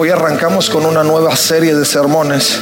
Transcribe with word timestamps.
Hoy 0.00 0.10
arrancamos 0.10 0.70
con 0.70 0.86
una 0.86 1.02
nueva 1.02 1.34
serie 1.34 1.74
de 1.74 1.84
sermones 1.84 2.60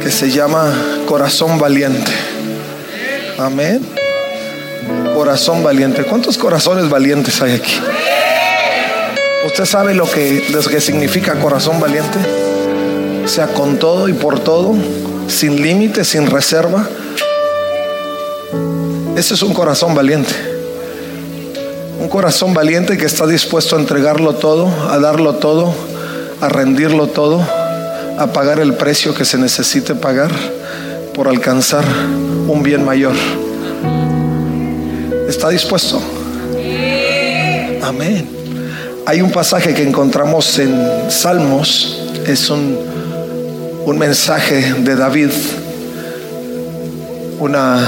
que 0.00 0.12
se 0.12 0.30
llama 0.30 0.72
Corazón 1.08 1.58
Valiente. 1.58 2.12
Amén. 3.36 3.84
Corazón 5.12 5.64
valiente. 5.64 6.04
¿Cuántos 6.04 6.38
corazones 6.38 6.88
valientes 6.88 7.42
hay 7.42 7.54
aquí? 7.54 7.80
¿Usted 9.44 9.64
sabe 9.64 9.92
lo 9.94 10.08
que, 10.08 10.40
significa 10.78 11.34
corazón 11.40 11.80
valiente? 11.80 12.18
O 13.24 13.28
sea, 13.28 13.48
con 13.48 13.80
todo 13.80 14.08
y 14.08 14.12
por 14.12 14.38
todo, 14.38 14.76
sin 15.26 15.60
límite, 15.60 16.04
sin 16.04 16.28
reserva. 16.28 16.88
Ese 19.16 19.34
es 19.34 19.42
un 19.42 19.52
corazón 19.52 19.96
valiente. 19.96 20.51
Un 22.02 22.08
corazón 22.08 22.52
valiente 22.52 22.98
que 22.98 23.06
está 23.06 23.28
dispuesto 23.28 23.76
a 23.76 23.78
entregarlo 23.78 24.34
todo, 24.34 24.66
a 24.90 24.98
darlo 24.98 25.36
todo, 25.36 25.72
a 26.40 26.48
rendirlo 26.48 27.06
todo, 27.06 27.40
a 28.18 28.26
pagar 28.32 28.58
el 28.58 28.74
precio 28.74 29.14
que 29.14 29.24
se 29.24 29.38
necesite 29.38 29.94
pagar 29.94 30.32
por 31.14 31.28
alcanzar 31.28 31.84
un 32.48 32.60
bien 32.64 32.84
mayor. 32.84 33.12
¿Está 35.28 35.50
dispuesto? 35.50 36.02
Amén. 37.82 38.28
Hay 39.06 39.22
un 39.22 39.30
pasaje 39.30 39.72
que 39.72 39.84
encontramos 39.84 40.58
en 40.58 41.08
Salmos, 41.08 42.02
es 42.26 42.50
un, 42.50 42.80
un 43.84 43.96
mensaje 43.96 44.74
de 44.80 44.96
David, 44.96 45.30
una 47.38 47.78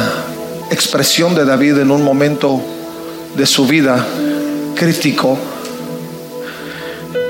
expresión 0.70 1.34
de 1.34 1.44
David 1.44 1.78
en 1.78 1.90
un 1.90 2.04
momento 2.04 2.73
de 3.36 3.46
su 3.46 3.66
vida 3.66 4.04
crítico. 4.74 5.38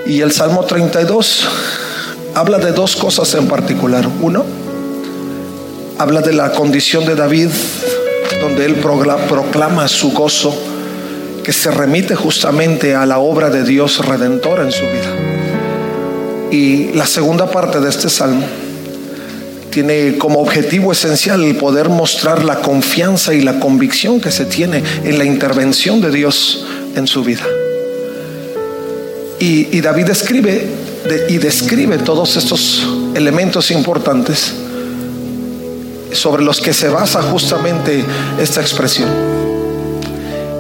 Y 0.07 0.21
el 0.21 0.33
Salmo 0.33 0.65
32 0.65 1.47
habla 2.35 2.59
de 2.59 2.73
dos 2.73 2.97
cosas 2.97 3.35
en 3.35 3.49
particular. 3.49 4.07
Uno, 4.21 4.45
habla 5.99 6.21
de 6.21 6.33
la 6.33 6.53
condición 6.53 7.07
de 7.07 7.15
David, 7.15 7.49
donde 8.41 8.67
él 8.67 8.77
proclama 8.77 9.89
su 9.89 10.13
gozo, 10.13 10.55
que 11.43 11.53
se 11.53 11.71
remite 11.71 12.15
justamente 12.15 12.95
a 12.95 13.07
la 13.07 13.19
obra 13.19 13.51
de 13.51 13.65
Dios 13.65 14.05
redentora 14.05 14.63
en 14.63 14.73
su 14.73 14.83
vida. 14.83 16.51
Y 16.51 16.93
la 16.93 17.07
segunda 17.07 17.51
parte 17.51 17.81
de 17.81 17.89
este 17.89 18.09
salmo 18.09 18.47
tiene 19.75 20.19
como 20.19 20.39
objetivo 20.39 20.93
esencial 20.93 21.43
el 21.43 21.57
poder 21.57 21.89
mostrar 21.89 22.45
la 22.45 22.61
confianza 22.61 23.35
y 23.35 23.41
la 23.41 23.59
convicción 23.59 24.21
que 24.21 24.31
se 24.31 24.45
tiene 24.45 24.85
en 25.03 25.19
la 25.19 25.25
intervención 25.25 26.01
de 26.01 26.13
Dios 26.13 26.65
en 26.95 27.09
su 27.09 27.25
vida. 27.25 27.43
Y, 29.41 29.81
David 29.81 30.11
escribe 30.11 30.65
y 31.29 31.39
describe 31.39 31.99
todos 31.99 32.37
estos 32.37 32.87
elementos 33.17 33.73
importantes 33.73 34.55
sobre 36.13 36.45
los 36.45 36.61
que 36.61 36.73
se 36.73 36.89
basa 36.89 37.21
justamente 37.21 38.05
esta 38.39 38.61
expresión. 38.61 39.09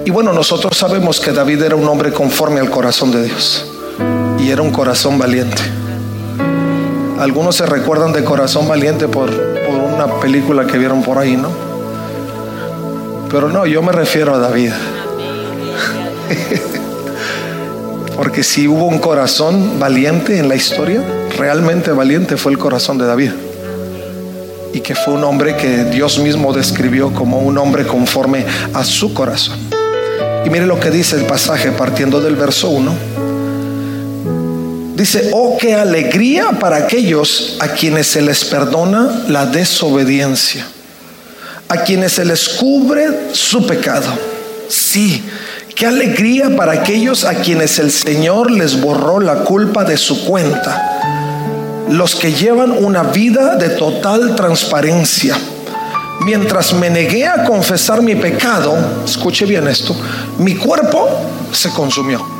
Y 0.04 0.10
bueno, 0.10 0.32
nosotros 0.32 0.76
sabemos 0.76 1.20
que 1.20 1.30
David 1.30 1.62
era 1.62 1.76
un 1.76 1.86
hombre 1.86 2.12
conforme 2.12 2.58
al 2.58 2.68
corazón 2.68 3.12
de 3.12 3.22
Dios 3.22 3.64
y 4.40 4.50
era 4.50 4.60
un 4.60 4.72
corazón 4.72 5.18
valiente. 5.20 5.83
Algunos 7.18 7.56
se 7.56 7.66
recuerdan 7.66 8.12
de 8.12 8.24
Corazón 8.24 8.66
Valiente 8.66 9.06
por, 9.06 9.30
por 9.30 9.76
una 9.76 10.20
película 10.20 10.66
que 10.66 10.78
vieron 10.78 11.02
por 11.02 11.18
ahí, 11.18 11.36
¿no? 11.36 11.48
Pero 13.30 13.48
no, 13.50 13.66
yo 13.66 13.82
me 13.82 13.92
refiero 13.92 14.34
a 14.34 14.38
David. 14.38 14.72
Porque 18.16 18.42
si 18.42 18.66
hubo 18.66 18.86
un 18.86 18.98
corazón 18.98 19.78
valiente 19.78 20.38
en 20.38 20.48
la 20.48 20.56
historia, 20.56 21.02
realmente 21.36 21.92
valiente 21.92 22.36
fue 22.36 22.52
el 22.52 22.58
corazón 22.58 22.98
de 22.98 23.06
David. 23.06 23.30
Y 24.72 24.80
que 24.80 24.94
fue 24.94 25.14
un 25.14 25.22
hombre 25.24 25.56
que 25.56 25.84
Dios 25.84 26.18
mismo 26.18 26.52
describió 26.52 27.12
como 27.12 27.38
un 27.40 27.58
hombre 27.58 27.86
conforme 27.86 28.44
a 28.72 28.84
su 28.84 29.14
corazón. 29.14 29.58
Y 30.44 30.50
mire 30.50 30.66
lo 30.66 30.80
que 30.80 30.90
dice 30.90 31.16
el 31.16 31.26
pasaje 31.26 31.70
partiendo 31.70 32.20
del 32.20 32.34
verso 32.36 32.70
1 32.70 33.13
Dice, 35.04 35.28
oh, 35.34 35.58
qué 35.60 35.74
alegría 35.74 36.52
para 36.58 36.78
aquellos 36.78 37.58
a 37.60 37.68
quienes 37.68 38.06
se 38.06 38.22
les 38.22 38.42
perdona 38.46 39.24
la 39.28 39.44
desobediencia, 39.44 40.66
a 41.68 41.76
quienes 41.82 42.12
se 42.12 42.24
les 42.24 42.48
cubre 42.48 43.34
su 43.34 43.66
pecado. 43.66 44.10
Sí, 44.66 45.22
qué 45.76 45.84
alegría 45.84 46.56
para 46.56 46.72
aquellos 46.72 47.26
a 47.26 47.34
quienes 47.34 47.78
el 47.78 47.92
Señor 47.92 48.50
les 48.50 48.80
borró 48.80 49.20
la 49.20 49.44
culpa 49.44 49.84
de 49.84 49.98
su 49.98 50.24
cuenta, 50.24 51.84
los 51.90 52.14
que 52.14 52.32
llevan 52.32 52.70
una 52.70 53.02
vida 53.02 53.56
de 53.56 53.68
total 53.68 54.34
transparencia. 54.34 55.36
Mientras 56.22 56.72
me 56.72 56.88
negué 56.88 57.26
a 57.26 57.44
confesar 57.44 58.00
mi 58.00 58.14
pecado, 58.14 58.74
escuche 59.04 59.44
bien 59.44 59.68
esto, 59.68 59.94
mi 60.38 60.54
cuerpo 60.54 61.10
se 61.52 61.68
consumió 61.68 62.33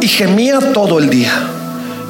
y 0.00 0.08
gemía 0.08 0.58
todo 0.72 0.98
el 0.98 1.10
día. 1.10 1.32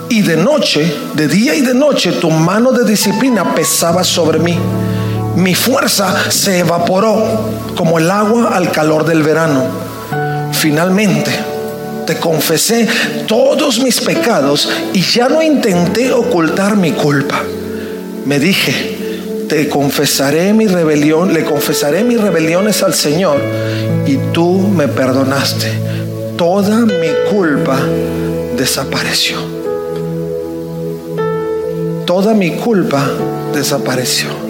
Y 0.09 0.23
de 0.23 0.37
noche, 0.37 0.93
de 1.15 1.29
día 1.29 1.55
y 1.55 1.61
de 1.61 1.75
noche, 1.75 2.13
tu 2.13 2.31
mano 2.31 2.73
de 2.73 2.85
disciplina 2.85 3.55
pesaba 3.55 4.03
sobre 4.03 4.39
mí. 4.39 4.59
Mi 5.37 5.55
fuerza 5.55 6.31
se 6.31 6.59
evaporó 6.59 7.25
como 7.77 7.99
el 7.99 8.11
agua 8.11 8.57
al 8.57 8.73
calor 8.73 9.05
del 9.05 9.23
verano. 9.23 9.65
Finalmente, 10.53 11.31
te 12.07 12.17
confesé 12.17 12.89
todos 13.27 13.79
mis 13.81 14.01
pecados 14.01 14.69
y 14.93 15.01
ya 15.01 15.29
no 15.29 15.43
intenté 15.43 16.13
ocultar 16.13 16.77
mi 16.77 16.91
culpa. 16.91 17.43
Me 18.27 18.41
dije, 18.41 19.45
te 19.49 19.69
confesaré 19.69 20.53
mi 20.53 20.67
rebelión, 20.67 21.33
le 21.33 21.45
confesaré 21.45 22.03
mis 22.03 22.21
rebeliones 22.21 22.83
al 22.83 22.95
Señor 22.95 23.41
y 24.07 24.17
tú 24.33 24.59
me 24.59 24.89
perdonaste 24.89 26.00
toda 26.41 26.87
mi 26.87 27.11
culpa 27.31 27.79
desapareció. 28.57 29.37
Toda 32.07 32.33
mi 32.33 32.53
culpa 32.53 33.07
desapareció. 33.53 34.50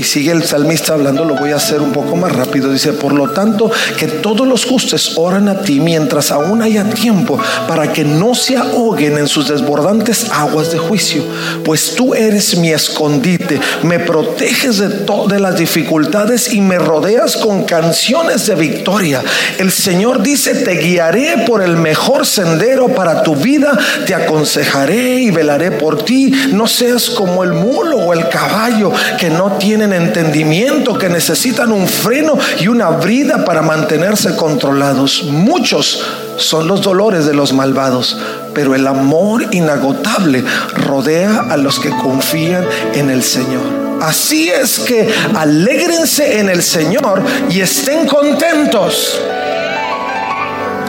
Y 0.00 0.02
sigue 0.02 0.32
el 0.32 0.42
salmista 0.44 0.94
hablando, 0.94 1.26
lo 1.26 1.34
voy 1.34 1.52
a 1.52 1.56
hacer 1.56 1.82
un 1.82 1.92
poco 1.92 2.16
más 2.16 2.32
rápido. 2.32 2.72
Dice, 2.72 2.94
por 2.94 3.12
lo 3.12 3.32
tanto, 3.32 3.70
que 3.98 4.06
todos 4.06 4.48
los 4.48 4.64
justos 4.64 5.12
oran 5.16 5.46
a 5.46 5.60
ti 5.60 5.78
mientras 5.78 6.30
aún 6.30 6.62
haya 6.62 6.84
tiempo 6.84 7.38
para 7.68 7.92
que 7.92 8.02
no 8.02 8.34
se 8.34 8.56
ahoguen 8.56 9.18
en 9.18 9.28
sus 9.28 9.48
desbordantes 9.48 10.30
aguas 10.32 10.72
de 10.72 10.78
juicio. 10.78 11.22
Pues 11.66 11.96
tú 11.96 12.14
eres 12.14 12.56
mi 12.56 12.70
escondite, 12.70 13.60
me 13.82 13.98
proteges 13.98 14.78
de, 14.78 14.88
todas 14.88 15.38
las 15.38 15.58
dificultades 15.58 16.54
y 16.54 16.62
me 16.62 16.78
rodeas 16.78 17.36
con 17.36 17.64
canciones 17.64 18.46
de 18.46 18.54
victoria. 18.54 19.22
El 19.58 19.70
Señor 19.70 20.22
dice, 20.22 20.54
te 20.54 20.78
guiaré 20.78 21.44
por 21.46 21.60
el 21.60 21.76
mejor 21.76 22.24
sendero 22.24 22.88
para 22.88 23.22
tu 23.22 23.36
vida, 23.36 23.78
te 24.06 24.14
aconsejaré 24.14 25.20
y 25.20 25.30
velaré 25.30 25.72
por 25.72 26.02
ti. 26.06 26.32
No 26.52 26.66
seas 26.66 27.10
como 27.10 27.44
el 27.44 27.52
mulo 27.52 27.98
o 27.98 28.14
el 28.14 28.26
caballo 28.30 28.90
que 29.18 29.28
no 29.28 29.58
tienen 29.58 29.89
entendimiento, 29.92 30.98
que 30.98 31.08
necesitan 31.08 31.72
un 31.72 31.86
freno 31.86 32.38
y 32.60 32.68
una 32.68 32.90
brida 32.90 33.44
para 33.44 33.62
mantenerse 33.62 34.36
controlados. 34.36 35.24
Muchos 35.24 36.02
son 36.36 36.68
los 36.68 36.82
dolores 36.82 37.26
de 37.26 37.34
los 37.34 37.52
malvados, 37.52 38.18
pero 38.54 38.74
el 38.74 38.86
amor 38.86 39.46
inagotable 39.50 40.44
rodea 40.74 41.46
a 41.50 41.56
los 41.56 41.78
que 41.78 41.90
confían 41.90 42.66
en 42.94 43.10
el 43.10 43.22
Señor. 43.22 43.80
Así 44.00 44.48
es 44.48 44.78
que 44.78 45.12
alégrense 45.34 46.40
en 46.40 46.48
el 46.48 46.62
Señor 46.62 47.22
y 47.50 47.60
estén 47.60 48.06
contentos. 48.06 49.20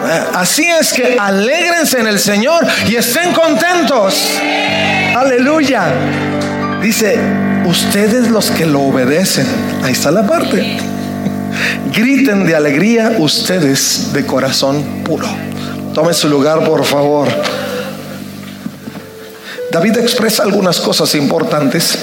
Eh, 0.03 0.23
así 0.33 0.65
es 0.65 0.93
que 0.93 1.17
alégrense 1.19 1.99
en 1.99 2.07
el 2.07 2.19
Señor 2.19 2.65
y 2.87 2.95
estén 2.95 3.33
contentos. 3.33 4.39
Aleluya. 5.15 5.91
Dice, 6.81 7.19
ustedes 7.65 8.29
los 8.29 8.51
que 8.51 8.65
lo 8.65 8.81
obedecen, 8.81 9.45
ahí 9.83 9.93
está 9.93 10.11
la 10.11 10.25
parte, 10.25 10.77
griten 11.93 12.45
de 12.45 12.55
alegría 12.55 13.15
ustedes 13.19 14.13
de 14.13 14.25
corazón 14.25 15.03
puro. 15.03 15.27
Tomen 15.93 16.13
su 16.13 16.29
lugar, 16.29 16.63
por 16.63 16.85
favor. 16.85 17.27
David 19.71 19.97
expresa 19.97 20.43
algunas 20.43 20.79
cosas 20.79 21.15
importantes 21.15 21.97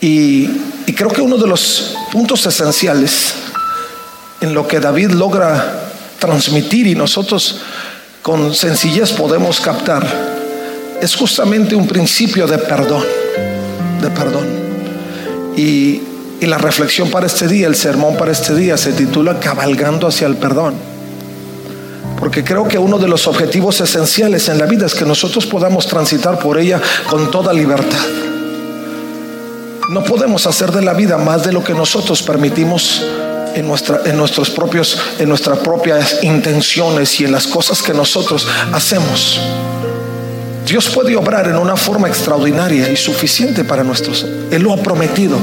y, 0.00 0.48
y 0.86 0.92
creo 0.92 1.10
que 1.10 1.20
uno 1.20 1.36
de 1.36 1.46
los 1.46 1.96
puntos 2.12 2.46
esenciales 2.46 3.34
en 4.40 4.54
lo 4.54 4.66
que 4.68 4.80
David 4.80 5.10
logra 5.10 5.90
transmitir 6.18 6.86
y 6.86 6.94
nosotros 6.94 7.60
con 8.22 8.54
sencillez 8.54 9.12
podemos 9.12 9.60
captar 9.60 10.06
es 11.00 11.14
justamente 11.14 11.74
un 11.74 11.86
principio 11.86 12.46
de 12.46 12.58
perdón, 12.58 13.04
de 14.00 14.10
perdón. 14.10 14.46
Y, 15.56 16.02
y 16.40 16.46
la 16.46 16.58
reflexión 16.58 17.10
para 17.10 17.26
este 17.26 17.48
día, 17.48 17.66
el 17.66 17.76
sermón 17.76 18.16
para 18.16 18.32
este 18.32 18.54
día 18.54 18.76
se 18.76 18.92
titula 18.92 19.40
Cabalgando 19.40 20.06
hacia 20.06 20.26
el 20.26 20.36
perdón. 20.36 20.74
Porque 22.18 22.44
creo 22.44 22.66
que 22.66 22.78
uno 22.78 22.98
de 22.98 23.08
los 23.08 23.26
objetivos 23.26 23.80
esenciales 23.80 24.48
en 24.48 24.58
la 24.58 24.66
vida 24.66 24.86
es 24.86 24.94
que 24.94 25.04
nosotros 25.04 25.46
podamos 25.46 25.86
transitar 25.86 26.38
por 26.38 26.58
ella 26.58 26.80
con 27.08 27.30
toda 27.30 27.52
libertad. 27.52 28.04
No 29.90 30.02
podemos 30.02 30.46
hacer 30.46 30.72
de 30.72 30.82
la 30.82 30.94
vida 30.94 31.16
más 31.18 31.44
de 31.44 31.52
lo 31.52 31.62
que 31.62 31.72
nosotros 31.72 32.22
permitimos 32.22 33.04
en, 33.54 33.66
nuestra, 33.66 34.00
en, 34.04 34.16
nuestros 34.16 34.50
propios, 34.50 34.98
en 35.18 35.28
nuestras 35.28 35.58
propias 35.58 36.22
intenciones 36.22 37.20
y 37.20 37.24
en 37.24 37.32
las 37.32 37.46
cosas 37.46 37.82
que 37.82 37.94
nosotros 37.94 38.46
hacemos. 38.72 39.40
Dios 40.66 40.90
puede 40.90 41.14
obrar 41.14 41.46
en 41.46 41.56
una 41.56 41.76
forma 41.76 42.08
extraordinaria 42.08 42.90
y 42.90 42.96
suficiente 42.96 43.62
para 43.62 43.84
nosotros. 43.84 44.26
Él 44.50 44.62
lo 44.62 44.72
ha 44.72 44.76
prometido. 44.76 45.38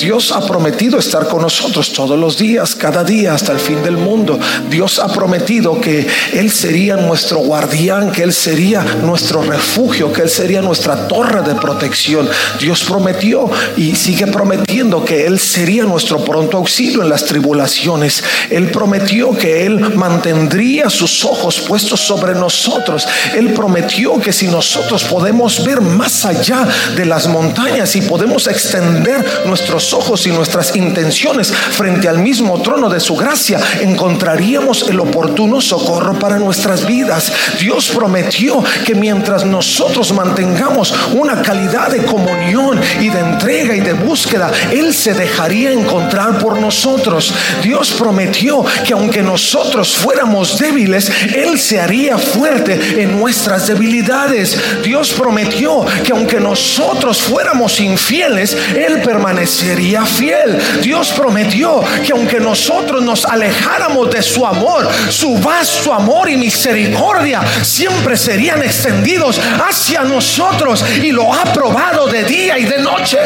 Dios 0.00 0.32
ha 0.32 0.40
prometido 0.40 0.98
estar 0.98 1.28
con 1.28 1.42
nosotros 1.42 1.92
todos 1.92 2.18
los 2.18 2.38
días, 2.38 2.74
cada 2.74 3.04
día, 3.04 3.34
hasta 3.34 3.52
el 3.52 3.58
fin 3.58 3.82
del 3.82 3.98
mundo. 3.98 4.38
Dios 4.70 4.98
ha 4.98 5.08
prometido 5.08 5.78
que 5.78 6.06
Él 6.32 6.50
sería 6.50 6.96
nuestro 6.96 7.40
guardián, 7.40 8.10
que 8.10 8.22
Él 8.22 8.32
sería 8.32 8.82
nuestro 9.02 9.42
refugio, 9.42 10.10
que 10.10 10.22
Él 10.22 10.30
sería 10.30 10.62
nuestra 10.62 11.06
torre 11.06 11.42
de 11.42 11.54
protección. 11.54 12.28
Dios 12.58 12.82
prometió 12.84 13.50
y 13.76 13.94
sigue 13.94 14.26
prometiendo 14.26 15.04
que 15.04 15.26
Él 15.26 15.38
sería 15.38 15.84
nuestro 15.84 16.24
pronto 16.24 16.56
auxilio 16.56 17.02
en 17.02 17.10
las 17.10 17.26
tribulaciones. 17.26 18.24
Él 18.48 18.70
prometió 18.70 19.36
que 19.36 19.66
Él 19.66 19.96
mantendría 19.96 20.88
sus 20.88 21.24
ojos 21.26 21.60
puestos 21.60 22.00
sobre 22.00 22.34
nosotros. 22.34 23.06
Él 23.36 23.52
prometió 23.52 24.18
que 24.18 24.32
si 24.32 24.48
nosotros 24.48 25.04
podemos 25.04 25.62
ver 25.64 25.82
más 25.82 26.24
allá 26.24 26.66
de 26.96 27.04
las 27.04 27.26
montañas 27.26 27.94
y 27.96 28.02
podemos 28.02 28.46
extender 28.46 29.44
nuestros 29.46 29.89
ojos 29.92 30.26
y 30.26 30.30
nuestras 30.30 30.76
intenciones 30.76 31.52
frente 31.52 32.08
al 32.08 32.18
mismo 32.18 32.60
trono 32.62 32.88
de 32.88 33.00
su 33.00 33.16
gracia, 33.16 33.60
encontraríamos 33.80 34.88
el 34.88 35.00
oportuno 35.00 35.60
socorro 35.60 36.18
para 36.18 36.38
nuestras 36.38 36.86
vidas. 36.86 37.32
Dios 37.58 37.88
prometió 37.88 38.62
que 38.84 38.94
mientras 38.94 39.44
nosotros 39.44 40.12
mantengamos 40.12 40.94
una 41.14 41.42
calidad 41.42 41.90
de 41.90 42.04
comunión 42.04 42.80
y 43.00 43.08
de 43.08 43.20
entrega 43.20 43.74
y 43.74 43.80
de 43.80 43.92
búsqueda, 43.92 44.50
Él 44.70 44.94
se 44.94 45.14
dejaría 45.14 45.72
encontrar 45.72 46.38
por 46.38 46.58
nosotros. 46.58 47.32
Dios 47.62 47.92
prometió 47.98 48.64
que 48.86 48.92
aunque 48.92 49.22
nosotros 49.22 49.96
fuéramos 49.96 50.58
débiles, 50.58 51.10
Él 51.34 51.58
se 51.58 51.80
haría 51.80 52.18
fuerte 52.18 53.02
en 53.02 53.18
nuestras 53.18 53.66
debilidades. 53.66 54.58
Dios 54.82 55.12
prometió 55.12 55.84
que 56.04 56.12
aunque 56.12 56.40
nosotros 56.40 57.18
fuéramos 57.18 57.80
infieles, 57.80 58.56
Él 58.74 59.00
permanecería 59.02 59.79
fiel. 60.06 60.58
Dios 60.82 61.12
prometió 61.12 61.82
que 62.04 62.12
aunque 62.12 62.40
nosotros 62.40 63.02
nos 63.02 63.24
alejáramos 63.24 64.10
de 64.10 64.22
su 64.22 64.46
amor, 64.46 64.88
su 65.08 65.38
vasto 65.38 65.92
amor 65.92 66.28
y 66.28 66.36
misericordia 66.36 67.42
siempre 67.62 68.16
serían 68.16 68.62
extendidos 68.62 69.40
hacia 69.66 70.02
nosotros 70.02 70.84
y 71.02 71.12
lo 71.12 71.32
ha 71.32 71.44
probado 71.44 72.06
de 72.08 72.24
día 72.24 72.58
y 72.58 72.64
de 72.64 72.78
noche. 72.78 73.18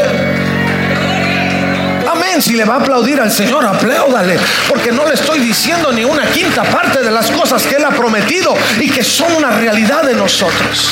Amén. 2.10 2.40
Si 2.40 2.54
le 2.54 2.64
va 2.64 2.74
a 2.74 2.78
aplaudir 2.78 3.20
al 3.20 3.30
Señor, 3.30 3.64
apláudale. 3.64 4.38
Porque 4.68 4.92
no 4.92 5.06
le 5.06 5.14
estoy 5.14 5.40
diciendo 5.40 5.92
ni 5.92 6.04
una 6.04 6.26
quinta 6.26 6.62
parte 6.64 7.02
de 7.02 7.10
las 7.10 7.30
cosas 7.30 7.66
que 7.66 7.76
Él 7.76 7.84
ha 7.84 7.90
prometido 7.90 8.54
y 8.80 8.90
que 8.90 9.02
son 9.02 9.32
una 9.34 9.50
realidad 9.50 10.02
de 10.02 10.14
nosotros. 10.14 10.90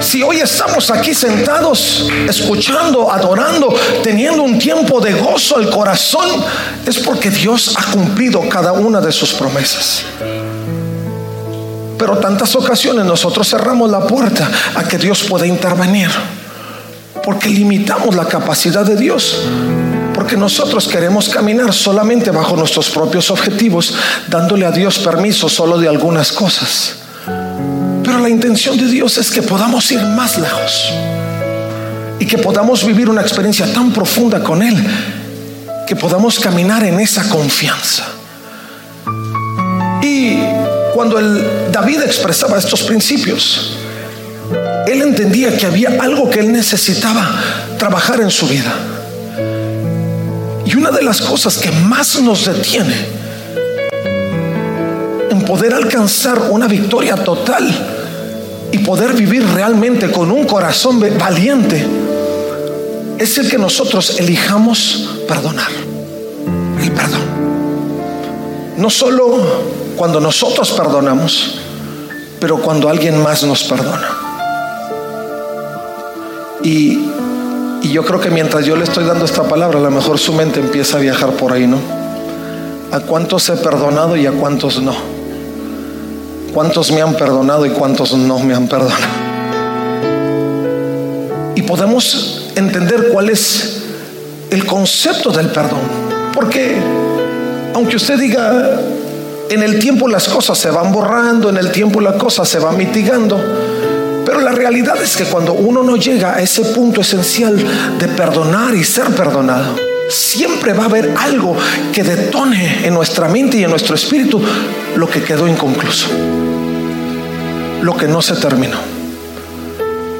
Si 0.00 0.22
hoy 0.22 0.38
estamos 0.40 0.90
aquí 0.90 1.12
sentados, 1.12 2.08
escuchando, 2.28 3.10
adorando, 3.10 3.74
teniendo 4.02 4.42
un 4.42 4.58
tiempo 4.58 5.00
de 5.00 5.12
gozo 5.14 5.56
al 5.56 5.68
corazón, 5.70 6.42
es 6.86 6.98
porque 6.98 7.30
Dios 7.30 7.74
ha 7.76 7.90
cumplido 7.90 8.48
cada 8.48 8.72
una 8.72 9.00
de 9.00 9.10
sus 9.10 9.32
promesas. 9.32 10.02
Pero 11.98 12.18
tantas 12.18 12.54
ocasiones 12.54 13.04
nosotros 13.04 13.48
cerramos 13.48 13.90
la 13.90 14.06
puerta 14.06 14.48
a 14.76 14.84
que 14.84 14.98
Dios 14.98 15.24
pueda 15.24 15.46
intervenir, 15.46 16.10
porque 17.24 17.48
limitamos 17.48 18.14
la 18.14 18.26
capacidad 18.26 18.84
de 18.84 18.96
Dios 18.96 19.38
porque 20.14 20.36
nosotros 20.36 20.88
queremos 20.88 21.28
caminar 21.28 21.72
solamente 21.72 22.32
bajo 22.32 22.56
nuestros 22.56 22.90
propios 22.90 23.30
objetivos, 23.30 23.94
dándole 24.26 24.66
a 24.66 24.72
Dios 24.72 24.98
permiso 24.98 25.48
solo 25.48 25.78
de 25.78 25.86
algunas 25.86 26.32
cosas. 26.32 27.07
La 28.18 28.28
intención 28.28 28.76
de 28.76 28.86
Dios 28.86 29.16
es 29.16 29.30
que 29.30 29.42
podamos 29.42 29.90
ir 29.92 30.00
más 30.00 30.36
lejos 30.38 30.92
y 32.18 32.26
que 32.26 32.36
podamos 32.36 32.84
vivir 32.84 33.08
una 33.08 33.22
experiencia 33.22 33.72
tan 33.72 33.92
profunda 33.92 34.42
con 34.42 34.60
Él 34.60 34.76
que 35.86 35.94
podamos 35.94 36.40
caminar 36.40 36.82
en 36.82 36.98
esa 36.98 37.28
confianza. 37.28 38.04
Y 40.02 40.36
cuando 40.94 41.20
David 41.70 42.00
expresaba 42.02 42.58
estos 42.58 42.82
principios, 42.82 43.78
él 44.88 45.00
entendía 45.00 45.56
que 45.56 45.66
había 45.66 45.90
algo 46.00 46.28
que 46.28 46.40
él 46.40 46.52
necesitaba 46.52 47.40
trabajar 47.78 48.20
en 48.20 48.30
su 48.30 48.48
vida. 48.48 48.74
Y 50.66 50.74
una 50.74 50.90
de 50.90 51.02
las 51.02 51.20
cosas 51.22 51.56
que 51.56 51.70
más 51.70 52.20
nos 52.20 52.46
detiene 52.46 52.96
en 55.30 55.44
poder 55.44 55.72
alcanzar 55.72 56.50
una 56.50 56.66
victoria 56.66 57.14
total 57.14 57.94
y 58.72 58.78
poder 58.78 59.14
vivir 59.14 59.46
realmente 59.46 60.10
con 60.10 60.30
un 60.30 60.44
corazón 60.44 61.00
valiente 61.18 61.86
es 63.18 63.38
el 63.38 63.50
que 63.50 63.58
nosotros 63.58 64.18
elijamos 64.20 65.08
perdonar. 65.26 65.70
El 66.80 66.92
perdón. 66.92 67.20
No 68.76 68.90
solo 68.90 69.38
cuando 69.96 70.20
nosotros 70.20 70.70
perdonamos, 70.72 71.56
pero 72.40 72.58
cuando 72.58 72.88
alguien 72.88 73.20
más 73.22 73.42
nos 73.42 73.64
perdona. 73.64 74.08
Y, 76.62 77.08
y 77.82 77.90
yo 77.90 78.04
creo 78.04 78.20
que 78.20 78.30
mientras 78.30 78.64
yo 78.64 78.76
le 78.76 78.84
estoy 78.84 79.04
dando 79.04 79.24
esta 79.24 79.44
palabra, 79.44 79.78
a 79.78 79.82
lo 79.82 79.90
mejor 79.90 80.18
su 80.18 80.32
mente 80.32 80.60
empieza 80.60 80.98
a 80.98 81.00
viajar 81.00 81.30
por 81.32 81.52
ahí, 81.52 81.66
¿no? 81.66 81.78
¿A 82.92 83.00
cuántos 83.00 83.48
he 83.48 83.56
perdonado 83.56 84.16
y 84.16 84.26
a 84.26 84.32
cuántos 84.32 84.80
no? 84.80 85.17
Cuántos 86.58 86.90
me 86.90 87.00
han 87.00 87.14
perdonado 87.14 87.64
y 87.66 87.70
cuántos 87.70 88.12
no 88.14 88.40
me 88.40 88.52
han 88.52 88.66
perdonado. 88.66 88.98
Y 91.54 91.62
podemos 91.62 92.50
entender 92.56 93.10
cuál 93.12 93.30
es 93.30 93.84
el 94.50 94.66
concepto 94.66 95.30
del 95.30 95.50
perdón. 95.50 95.78
Porque 96.34 96.74
aunque 97.74 97.94
usted 97.94 98.18
diga, 98.18 98.72
en 99.48 99.62
el 99.62 99.78
tiempo 99.78 100.08
las 100.08 100.28
cosas 100.28 100.58
se 100.58 100.72
van 100.72 100.90
borrando, 100.90 101.48
en 101.48 101.58
el 101.58 101.70
tiempo 101.70 102.00
las 102.00 102.16
cosas 102.16 102.48
se 102.48 102.58
van 102.58 102.76
mitigando, 102.76 103.40
pero 104.26 104.40
la 104.40 104.50
realidad 104.50 105.00
es 105.00 105.16
que 105.16 105.26
cuando 105.26 105.52
uno 105.52 105.84
no 105.84 105.94
llega 105.94 106.34
a 106.34 106.40
ese 106.40 106.64
punto 106.64 107.02
esencial 107.02 107.56
de 108.00 108.08
perdonar 108.08 108.74
y 108.74 108.82
ser 108.82 109.04
perdonado, 109.14 109.76
siempre 110.10 110.72
va 110.72 110.82
a 110.82 110.86
haber 110.86 111.14
algo 111.20 111.56
que 111.92 112.02
detone 112.02 112.84
en 112.84 112.94
nuestra 112.94 113.28
mente 113.28 113.58
y 113.58 113.62
en 113.62 113.70
nuestro 113.70 113.94
espíritu 113.94 114.42
lo 114.96 115.08
que 115.08 115.22
quedó 115.22 115.46
inconcluso 115.46 116.08
lo 117.82 117.96
que 117.96 118.08
no 118.08 118.22
se 118.22 118.34
terminó, 118.34 118.78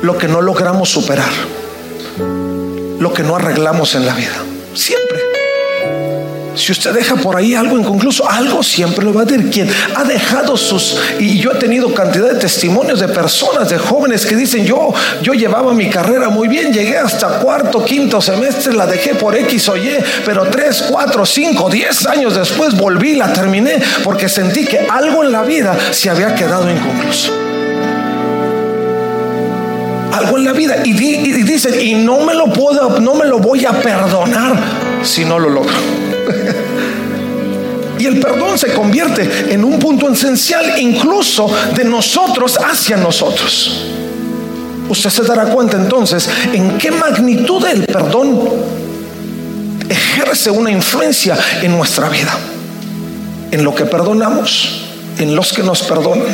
lo 0.02 0.16
que 0.16 0.28
no 0.28 0.40
logramos 0.40 0.88
superar, 0.88 1.32
lo 2.98 3.12
que 3.12 3.22
no 3.22 3.36
arreglamos 3.36 3.94
en 3.94 4.06
la 4.06 4.14
vida. 4.14 4.36
Siempre. 4.74 5.18
Si 6.58 6.72
usted 6.72 6.92
deja 6.92 7.14
por 7.14 7.36
ahí 7.36 7.54
algo 7.54 7.78
inconcluso, 7.78 8.28
algo 8.28 8.64
siempre 8.64 9.04
lo 9.04 9.14
va 9.14 9.22
a 9.22 9.24
decir. 9.24 9.48
Quien 9.48 9.70
ha 9.94 10.02
dejado 10.02 10.56
sus... 10.56 10.98
Y 11.20 11.38
yo 11.38 11.52
he 11.52 11.54
tenido 11.54 11.94
cantidad 11.94 12.32
de 12.32 12.34
testimonios 12.34 12.98
de 12.98 13.06
personas, 13.06 13.70
de 13.70 13.78
jóvenes 13.78 14.26
que 14.26 14.34
dicen, 14.34 14.66
yo, 14.66 14.92
yo 15.22 15.34
llevaba 15.34 15.72
mi 15.72 15.88
carrera 15.88 16.30
muy 16.30 16.48
bien, 16.48 16.72
llegué 16.72 16.98
hasta 16.98 17.38
cuarto, 17.38 17.84
quinto 17.84 18.20
semestre, 18.20 18.74
la 18.74 18.86
dejé 18.86 19.14
por 19.14 19.36
X 19.36 19.68
o 19.68 19.76
Y, 19.76 19.98
pero 20.24 20.48
tres, 20.48 20.84
cuatro, 20.90 21.24
cinco, 21.24 21.70
diez 21.70 22.04
años 22.06 22.34
después 22.34 22.76
volví, 22.76 23.14
la 23.14 23.32
terminé, 23.32 23.80
porque 24.02 24.28
sentí 24.28 24.64
que 24.64 24.80
algo 24.80 25.22
en 25.22 25.30
la 25.30 25.42
vida 25.42 25.78
se 25.92 26.10
había 26.10 26.34
quedado 26.34 26.68
inconcluso 26.68 27.48
algo 30.18 30.38
en 30.38 30.44
la 30.44 30.52
vida 30.52 30.76
y, 30.84 30.92
dicen, 30.92 31.80
y 31.80 31.94
no 31.94 32.20
me 32.20 32.34
lo 32.34 32.52
puedo, 32.52 33.00
no 33.00 33.14
me 33.14 33.26
lo 33.26 33.38
voy 33.38 33.64
a 33.64 33.72
perdonar 33.72 34.56
si 35.02 35.25
no 35.25 35.38
lo 35.38 35.48
logro. 35.48 35.72
y 37.98 38.06
el 38.06 38.20
perdón 38.20 38.58
se 38.58 38.72
convierte 38.72 39.52
en 39.52 39.64
un 39.64 39.78
punto 39.78 40.10
esencial 40.10 40.78
incluso 40.78 41.50
de 41.75 41.84
nosotros 41.84 42.58
hacia 42.58 42.96
nosotros. 42.96 43.84
usted 44.88 45.10
se 45.10 45.22
dará 45.22 45.46
cuenta 45.46 45.76
entonces 45.76 46.28
en 46.52 46.78
qué 46.78 46.90
magnitud 46.90 47.64
el 47.66 47.84
perdón 47.84 48.40
ejerce 49.88 50.50
una 50.50 50.70
influencia 50.70 51.37
en 51.62 51.76
nuestra 51.76 52.08
vida, 52.08 52.37
en 53.50 53.64
lo 53.64 53.75
que 53.75 53.84
perdonamos, 53.84 54.84
en 55.18 55.34
los 55.34 55.52
que 55.52 55.62
nos 55.62 55.82
perdonan. 55.82 56.26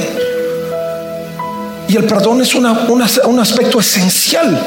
Y 1.89 1.97
el 1.97 2.05
perdón 2.05 2.41
es 2.41 2.55
un 2.55 2.67
aspecto 3.41 3.81
esencial. 3.81 4.59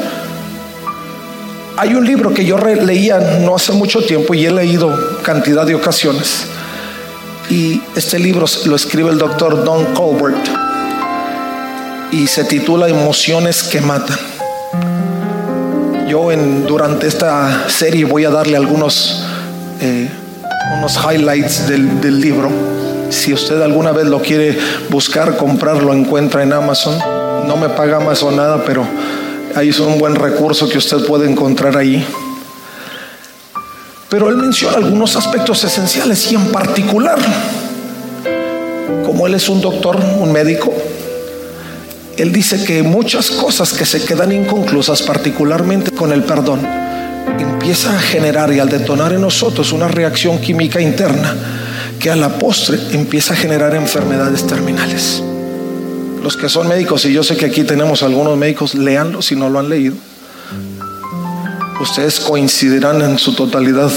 Hay 1.76 1.94
un 1.94 2.04
libro 2.04 2.34
que 2.34 2.44
yo 2.44 2.58
leía 2.58 3.38
no 3.40 3.54
hace 3.54 3.72
mucho 3.72 4.02
tiempo 4.02 4.34
y 4.34 4.44
he 4.44 4.50
leído 4.50 5.22
cantidad 5.22 5.64
de 5.64 5.76
ocasiones. 5.76 6.46
Y 7.50 7.80
este 7.94 8.18
libro 8.18 8.46
lo 8.66 8.74
escribe 8.74 9.10
el 9.10 9.18
doctor 9.18 9.64
Don 9.64 9.94
Colbert 9.94 10.44
y 12.10 12.26
se 12.26 12.44
titula 12.44 12.88
Emociones 12.88 13.62
que 13.62 13.80
matan. 13.80 14.18
Yo 16.08 16.32
en, 16.32 16.66
durante 16.66 17.06
esta 17.06 17.68
serie 17.68 18.04
voy 18.04 18.24
a 18.24 18.30
darle 18.30 18.56
algunos 18.56 19.24
eh, 19.80 20.10
unos 20.78 20.96
highlights 20.96 21.68
del, 21.68 22.00
del 22.00 22.20
libro. 22.20 22.50
Si 23.10 23.32
usted 23.32 23.60
alguna 23.62 23.92
vez 23.92 24.06
lo 24.06 24.20
quiere 24.20 24.58
buscar, 24.90 25.36
comprar, 25.36 25.82
lo 25.82 25.94
encuentra 25.94 26.42
en 26.42 26.52
Amazon. 26.52 26.98
No 27.46 27.56
me 27.56 27.68
paga 27.70 27.96
Amazon 27.96 28.36
nada, 28.36 28.62
pero 28.64 28.86
ahí 29.54 29.70
es 29.70 29.80
un 29.80 29.98
buen 29.98 30.14
recurso 30.14 30.68
que 30.68 30.78
usted 30.78 30.98
puede 31.06 31.28
encontrar 31.28 31.76
ahí. 31.76 32.06
Pero 34.10 34.28
él 34.28 34.36
menciona 34.36 34.76
algunos 34.76 35.16
aspectos 35.16 35.64
esenciales 35.64 36.30
y 36.30 36.34
en 36.34 36.52
particular, 36.52 37.18
como 39.04 39.26
él 39.26 39.34
es 39.34 39.48
un 39.48 39.60
doctor, 39.60 39.96
un 39.96 40.32
médico, 40.32 40.72
él 42.16 42.32
dice 42.32 42.64
que 42.64 42.82
muchas 42.82 43.30
cosas 43.30 43.72
que 43.72 43.86
se 43.86 44.04
quedan 44.04 44.32
inconclusas, 44.32 45.02
particularmente 45.02 45.92
con 45.92 46.12
el 46.12 46.24
perdón, 46.24 46.66
empieza 47.38 47.96
a 47.96 48.00
generar 48.00 48.52
y 48.52 48.60
al 48.60 48.68
detonar 48.68 49.12
en 49.12 49.20
nosotros 49.20 49.72
una 49.72 49.88
reacción 49.88 50.38
química 50.38 50.80
interna 50.80 51.36
que 51.98 52.10
a 52.10 52.16
la 52.16 52.38
postre 52.38 52.78
empieza 52.92 53.34
a 53.34 53.36
generar 53.36 53.74
enfermedades 53.74 54.46
terminales. 54.46 55.22
Los 56.22 56.36
que 56.36 56.48
son 56.48 56.68
médicos, 56.68 57.04
y 57.04 57.12
yo 57.12 57.22
sé 57.22 57.36
que 57.36 57.46
aquí 57.46 57.64
tenemos 57.64 58.02
algunos 58.02 58.36
médicos, 58.36 58.74
leanlo 58.74 59.22
si 59.22 59.36
no 59.36 59.48
lo 59.48 59.58
han 59.58 59.68
leído. 59.68 59.94
Ustedes 61.80 62.20
coincidirán 62.20 63.02
en 63.02 63.18
su 63.18 63.34
totalidad 63.34 63.90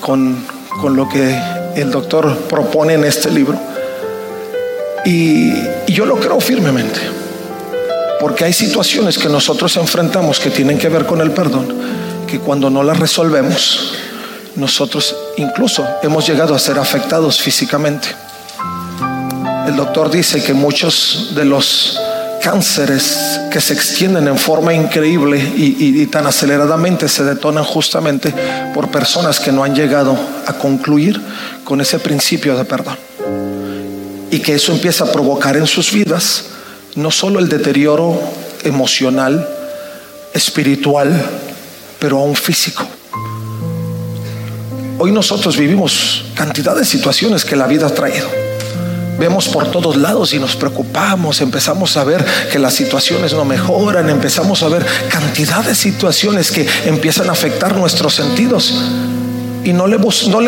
con, 0.00 0.44
con 0.80 0.94
lo 0.94 1.08
que 1.08 1.38
el 1.74 1.90
doctor 1.90 2.36
propone 2.48 2.94
en 2.94 3.04
este 3.04 3.30
libro. 3.30 3.58
Y, 5.04 5.52
y 5.86 5.92
yo 5.92 6.06
lo 6.06 6.16
creo 6.20 6.38
firmemente. 6.40 7.00
Porque 8.20 8.44
hay 8.44 8.52
situaciones 8.52 9.18
que 9.18 9.28
nosotros 9.28 9.76
enfrentamos 9.76 10.38
que 10.38 10.50
tienen 10.50 10.78
que 10.78 10.88
ver 10.88 11.06
con 11.06 11.20
el 11.20 11.32
perdón, 11.32 11.74
que 12.26 12.38
cuando 12.38 12.70
no 12.70 12.84
las 12.84 12.98
resolvemos, 12.98 13.94
nosotros 14.54 15.16
incluso 15.36 15.86
hemos 16.02 16.26
llegado 16.26 16.54
a 16.54 16.58
ser 16.58 16.78
afectados 16.78 17.40
físicamente. 17.40 18.08
El 19.66 19.76
doctor 19.76 20.10
dice 20.10 20.42
que 20.42 20.54
muchos 20.54 21.32
de 21.34 21.44
los 21.44 21.98
cánceres 22.42 23.40
que 23.52 23.60
se 23.60 23.72
extienden 23.72 24.26
en 24.26 24.36
forma 24.36 24.74
increíble 24.74 25.38
y, 25.38 26.04
tan 26.06 26.26
aceleradamente 26.26 27.08
se 27.08 27.22
detonan 27.22 27.62
justamente 27.62 28.34
por 28.74 28.90
personas 28.90 29.38
que 29.38 29.52
no 29.52 29.62
han 29.62 29.74
llegado 29.74 30.18
a 30.46 30.52
concluir 30.54 31.20
con 31.64 31.80
ese 31.80 32.00
principio 32.00 32.56
de 32.56 32.64
perdón. 32.64 32.98
Y 34.30 34.40
que 34.40 34.54
eso 34.54 34.72
empieza 34.72 35.04
a 35.04 35.12
provocar 35.12 35.56
en 35.56 35.66
sus 35.66 35.92
vidas 35.92 36.46
no 36.96 37.10
solo 37.10 37.38
el 37.38 37.48
deterioro 37.48 38.20
emocional, 38.64 39.48
espiritual, 40.34 41.12
pero 41.98 42.18
aún 42.18 42.34
físico. 42.34 42.84
Hoy 45.04 45.10
nosotros 45.10 45.56
vivimos 45.56 46.26
cantidad 46.36 46.76
de 46.76 46.84
situaciones 46.84 47.44
que 47.44 47.56
la 47.56 47.66
vida 47.66 47.88
ha 47.88 47.90
traído. 47.90 48.30
Vemos 49.18 49.48
por 49.48 49.68
todos 49.68 49.96
lados 49.96 50.32
y 50.32 50.38
nos 50.38 50.54
preocupamos, 50.54 51.40
empezamos 51.40 51.96
a 51.96 52.04
ver 52.04 52.24
que 52.52 52.60
las 52.60 52.74
situaciones 52.74 53.32
no 53.32 53.44
mejoran, 53.44 54.08
empezamos 54.08 54.62
a 54.62 54.68
ver 54.68 54.86
cantidad 55.08 55.64
de 55.64 55.74
situaciones 55.74 56.52
que 56.52 56.68
empiezan 56.84 57.28
a 57.30 57.32
afectar 57.32 57.76
nuestros 57.76 58.14
sentidos 58.14 58.72
y 59.64 59.72
no 59.72 59.88
le, 59.88 59.96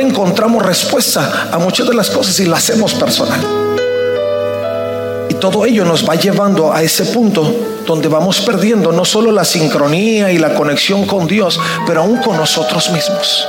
encontramos 0.02 0.64
respuesta 0.64 1.48
a 1.50 1.58
muchas 1.58 1.88
de 1.88 1.94
las 1.94 2.08
cosas 2.10 2.38
y 2.38 2.44
las 2.44 2.60
hacemos 2.60 2.94
personal 2.94 3.40
todo 5.40 5.66
ello 5.66 5.84
nos 5.84 6.08
va 6.08 6.14
llevando 6.14 6.72
a 6.72 6.82
ese 6.82 7.04
punto 7.04 7.54
donde 7.86 8.08
vamos 8.08 8.40
perdiendo 8.40 8.92
no 8.92 9.04
solo 9.04 9.30
la 9.30 9.44
sincronía 9.44 10.32
y 10.32 10.38
la 10.38 10.54
conexión 10.54 11.04
con 11.06 11.26
Dios, 11.26 11.60
pero 11.86 12.00
aún 12.00 12.16
con 12.22 12.38
nosotros 12.38 12.90
mismos. 12.90 13.46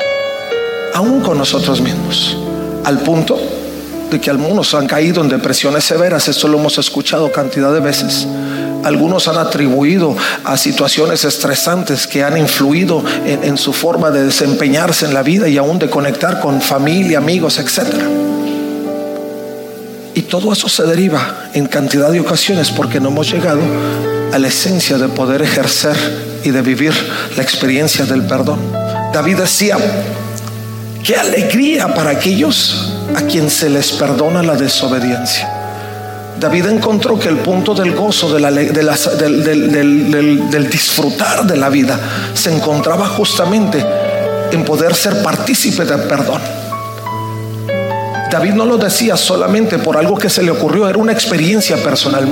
Aún 0.95 1.19
con 1.19 1.37
nosotros 1.37 1.81
mismos. 1.81 2.37
Al 2.85 2.99
punto 2.99 3.37
de 4.09 4.21
que 4.21 4.29
algunos 4.29 4.73
han 4.73 4.87
caído 4.87 5.21
en 5.21 5.27
depresiones 5.27 5.83
severas, 5.83 6.29
esto 6.29 6.47
lo 6.47 6.57
hemos 6.57 6.77
escuchado 6.77 7.33
cantidad 7.33 7.73
de 7.73 7.81
veces. 7.81 8.25
Algunos 8.81 9.27
han 9.27 9.37
atribuido 9.37 10.15
a 10.45 10.55
situaciones 10.55 11.25
estresantes 11.25 12.07
que 12.07 12.23
han 12.23 12.37
influido 12.37 13.03
en, 13.25 13.57
su 13.57 13.73
forma 13.73 14.09
de 14.09 14.23
desempeñarse 14.23 15.05
en 15.05 15.13
la 15.13 15.21
vida 15.21 15.49
y 15.49 15.57
aún 15.57 15.79
de 15.79 15.89
conectar 15.89 16.39
con 16.39 16.61
familia, 16.61 17.17
amigos, 17.17 17.59
etcétera. 17.59 18.05
Y 20.13 20.21
todo 20.21 20.53
eso 20.53 20.69
se 20.69 20.83
deriva 20.83 21.49
en 21.53 21.67
cantidad 21.67 22.09
de 22.09 22.21
ocasiones 22.21 22.71
porque 22.71 23.01
no 23.01 23.09
hemos 23.09 23.29
llegado 23.29 23.59
a 24.31 24.39
la 24.39 24.47
esencia 24.47 24.97
de 24.97 25.09
poder 25.09 25.41
ejercer 25.41 25.97
y 26.45 26.51
de 26.51 26.61
vivir 26.61 26.93
la 27.35 27.43
experiencia 27.43 28.05
del 28.05 28.21
perdón. 28.21 28.59
David 29.11 29.39
decía, 29.39 29.77
qué 31.05 31.15
alegría 31.15 31.93
para 31.93 32.11
aquellos 32.11 32.93
a 33.15 33.21
quien 33.21 33.49
se 33.49 33.69
les 33.69 33.91
perdona 33.91 34.41
la 34.41 34.55
desobediencia. 34.55 35.51
David 36.39 36.65
encontró 36.65 37.19
que 37.19 37.29
el 37.29 37.37
punto 37.37 37.75
del 37.75 37.93
gozo, 37.93 38.33
de 38.33 38.41
del, 38.41 40.49
del 40.49 40.69
disfrutar 40.69 41.45
de 41.45 41.57
la 41.57 41.69
vida, 41.69 41.99
se 42.33 42.51
encontraba 42.51 43.07
justamente 43.07 43.85
en 44.51 44.65
poder 44.65 44.95
ser 44.95 45.21
partícipe 45.21 45.85
del 45.85 46.01
perdón. 46.01 46.41
David 48.31 48.53
no 48.53 48.65
lo 48.65 48.77
decía 48.77 49.15
solamente 49.15 49.77
por 49.77 49.97
algo 49.97 50.17
que 50.17 50.29
se 50.29 50.43
le 50.43 50.51
ocurrió, 50.51 50.89
era 50.89 50.97
una 50.97 51.13
experiencia 51.13 51.77
personal. 51.77 52.27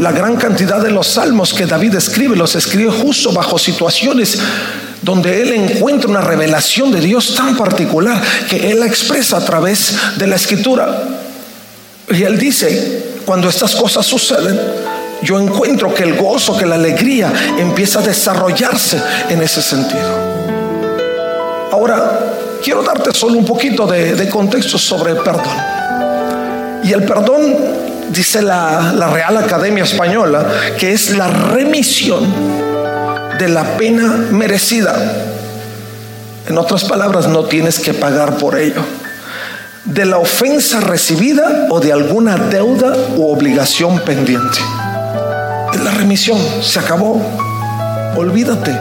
La 0.00 0.12
gran 0.12 0.36
cantidad 0.36 0.80
de 0.80 0.90
los 0.90 1.06
salmos 1.06 1.52
que 1.52 1.66
David 1.66 1.94
escribe 1.94 2.34
los 2.34 2.56
escribe 2.56 2.90
justo 2.90 3.32
bajo 3.32 3.58
situaciones 3.58 4.38
donde 5.02 5.42
él 5.42 5.52
encuentra 5.52 6.10
una 6.10 6.20
revelación 6.20 6.90
de 6.90 7.00
Dios 7.00 7.34
tan 7.34 7.56
particular 7.56 8.20
que 8.48 8.70
él 8.70 8.80
la 8.80 8.86
expresa 8.86 9.36
a 9.36 9.44
través 9.44 9.94
de 10.16 10.26
la 10.26 10.36
escritura. 10.36 11.02
Y 12.10 12.22
él 12.22 12.38
dice, 12.38 13.20
cuando 13.24 13.48
estas 13.48 13.74
cosas 13.76 14.06
suceden, 14.06 14.58
yo 15.22 15.38
encuentro 15.38 15.94
que 15.94 16.04
el 16.04 16.16
gozo, 16.16 16.56
que 16.56 16.66
la 16.66 16.76
alegría 16.76 17.32
empieza 17.58 18.00
a 18.00 18.02
desarrollarse 18.02 19.00
en 19.28 19.42
ese 19.42 19.60
sentido. 19.60 20.48
Ahora, 21.70 22.18
quiero 22.62 22.82
darte 22.82 23.12
solo 23.12 23.38
un 23.38 23.44
poquito 23.44 23.86
de, 23.86 24.28
contexto 24.28 24.78
sobre 24.78 25.12
el 25.12 25.18
perdón. 25.18 25.56
Y 26.84 26.92
el 26.92 27.04
perdón, 27.04 27.56
dice 28.10 28.40
la, 28.40 29.10
Real 29.12 29.36
Academia 29.36 29.84
Española, 29.84 30.46
que 30.78 30.92
es 30.92 31.10
la 31.16 31.28
remisión 31.28 32.77
de 33.38 33.48
la 33.48 33.76
pena 33.76 34.26
merecida. 34.30 34.94
En 36.46 36.58
otras 36.58 36.84
palabras, 36.84 37.26
no 37.28 37.44
tienes 37.44 37.78
que 37.78 37.94
pagar 37.94 38.36
por 38.36 38.58
ello. 38.58 38.82
De 39.84 40.04
la 40.04 40.18
ofensa 40.18 40.80
recibida 40.80 41.66
o 41.70 41.80
de 41.80 41.92
alguna 41.92 42.36
deuda 42.36 42.94
u 43.16 43.30
obligación 43.30 44.00
pendiente. 44.00 44.58
Es 45.72 45.80
la 45.82 45.92
remisión, 45.92 46.38
se 46.62 46.78
acabó. 46.78 47.20
Olvídate 48.16 48.78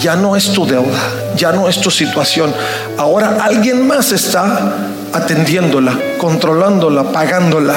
ya 0.00 0.16
no 0.16 0.36
es 0.36 0.52
tu 0.52 0.66
deuda, 0.66 0.98
ya 1.36 1.52
no 1.52 1.68
es 1.68 1.80
tu 1.80 1.90
situación. 1.90 2.52
Ahora 2.96 3.38
alguien 3.42 3.86
más 3.86 4.12
está 4.12 4.74
atendiéndola, 5.12 5.98
controlándola, 6.18 7.12
pagándola. 7.12 7.74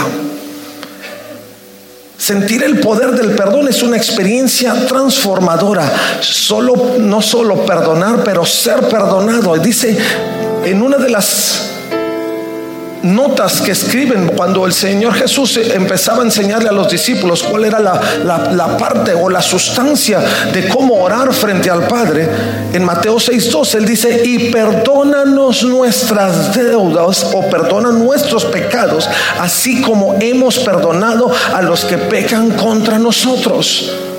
Sentir 2.32 2.64
el 2.64 2.80
poder 2.80 3.12
del 3.12 3.36
perdón 3.36 3.68
es 3.68 3.84
una 3.84 3.98
experiencia 3.98 4.86
transformadora. 4.86 5.92
Solo, 6.22 6.96
no 6.98 7.22
solo 7.22 7.66
perdonar, 7.66 8.24
pero 8.24 8.46
ser 8.46 8.88
perdonado. 8.88 9.58
Dice 9.58 9.98
en 10.64 10.82
una 10.82 10.96
de 10.96 11.10
las 11.10 11.71
notas 13.04 13.62
que 13.62 13.72
escriben 13.72 14.28
cuando 14.36 14.66
el 14.66 14.74
Señor 14.74 15.14
Jesús 15.14 15.58
empezaba 15.58 16.22
a 16.22 16.26
enseñarle 16.26 16.70
a 16.70 16.74
los 16.74 16.90
discípulos 16.90 17.44
cuál 17.44 17.66
era 17.66 17.80
la, 17.80 18.78
parte 18.78 19.14
o 19.14 19.30
la 19.30 19.42
sustancia 19.42 20.20
de 20.54 20.68
cómo 20.68 20.96
orar 20.96 21.34
frente 21.34 21.70
al 21.70 21.88
Padre. 21.88 22.30
En 22.74 22.84
Mateo 22.84 23.16
6.2 23.16 23.76
Él 23.76 23.86
dice, 23.86 24.22
y 24.26 24.52
perdónanos 24.52 25.64
nuestras 25.64 26.56
deudas 26.56 27.28
o 27.34 27.50
perdona 27.50 27.92
nuestros 27.92 28.46
pecados, 28.46 29.10
así 29.40 29.82
como 29.82 30.16
hemos 30.20 30.60
perdonado 30.60 31.32
a 31.54 31.62
los 31.62 31.86
que 31.86 31.98
pecan 31.98 32.52
contra 32.52 33.00
nosotros. 33.00 34.11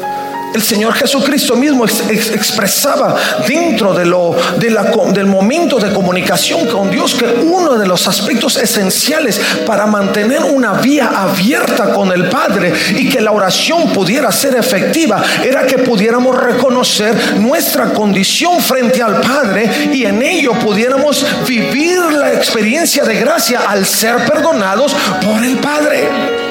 El 0.55 0.63
Señor 0.63 0.95
Jesucristo 0.95 1.57
mismo 1.57 1.85
expresaba 1.87 3.17
dentro 3.47 3.95
de 3.95 4.05
lo, 4.05 4.37
de 4.59 4.71
la, 4.71 4.85
del 5.13 5.27
momento 5.27 5.79
de 5.79 5.93
comunicación 5.93 6.67
con 6.67 6.91
Dios 6.91 7.15
que 7.15 7.27
uno 7.43 7.77
de 7.79 7.87
los 7.87 8.07
aspectos 8.07 8.57
esenciales 8.57 9.41
para 9.67 9.87
mantener 9.87 10.43
una 10.45 10.75
vía 10.75 11.11
abierta 11.15 11.93
con 11.93 12.13
el 12.13 12.29
Padre 12.29 12.73
y 12.97 13.09
que 13.09 13.21
la 13.21 13.33
oración 13.33 13.93
pudiera 13.93 14.31
ser 14.31 14.57
efectiva 14.57 15.23
era 15.43 15.67
que 15.67 15.79
pudiéramos 15.79 16.39
reconocer 16.39 17.39
nuestra 17.39 17.93
condición 17.93 18.61
frente 18.61 19.03
al 19.03 19.21
Padre 19.21 19.91
y 19.93 20.05
en 20.05 20.23
ello 20.23 20.53
pudiéramos 20.55 21.25
vivir 21.47 21.99
la 22.13 22.33
experiencia 22.33 23.05
de 23.05 23.17
gracia 23.17 23.61
al 23.67 23.87
ser 23.87 24.17
perdonados 24.27 24.95
por 25.25 25.43
el 25.43 25.59
Padre. 25.59 26.42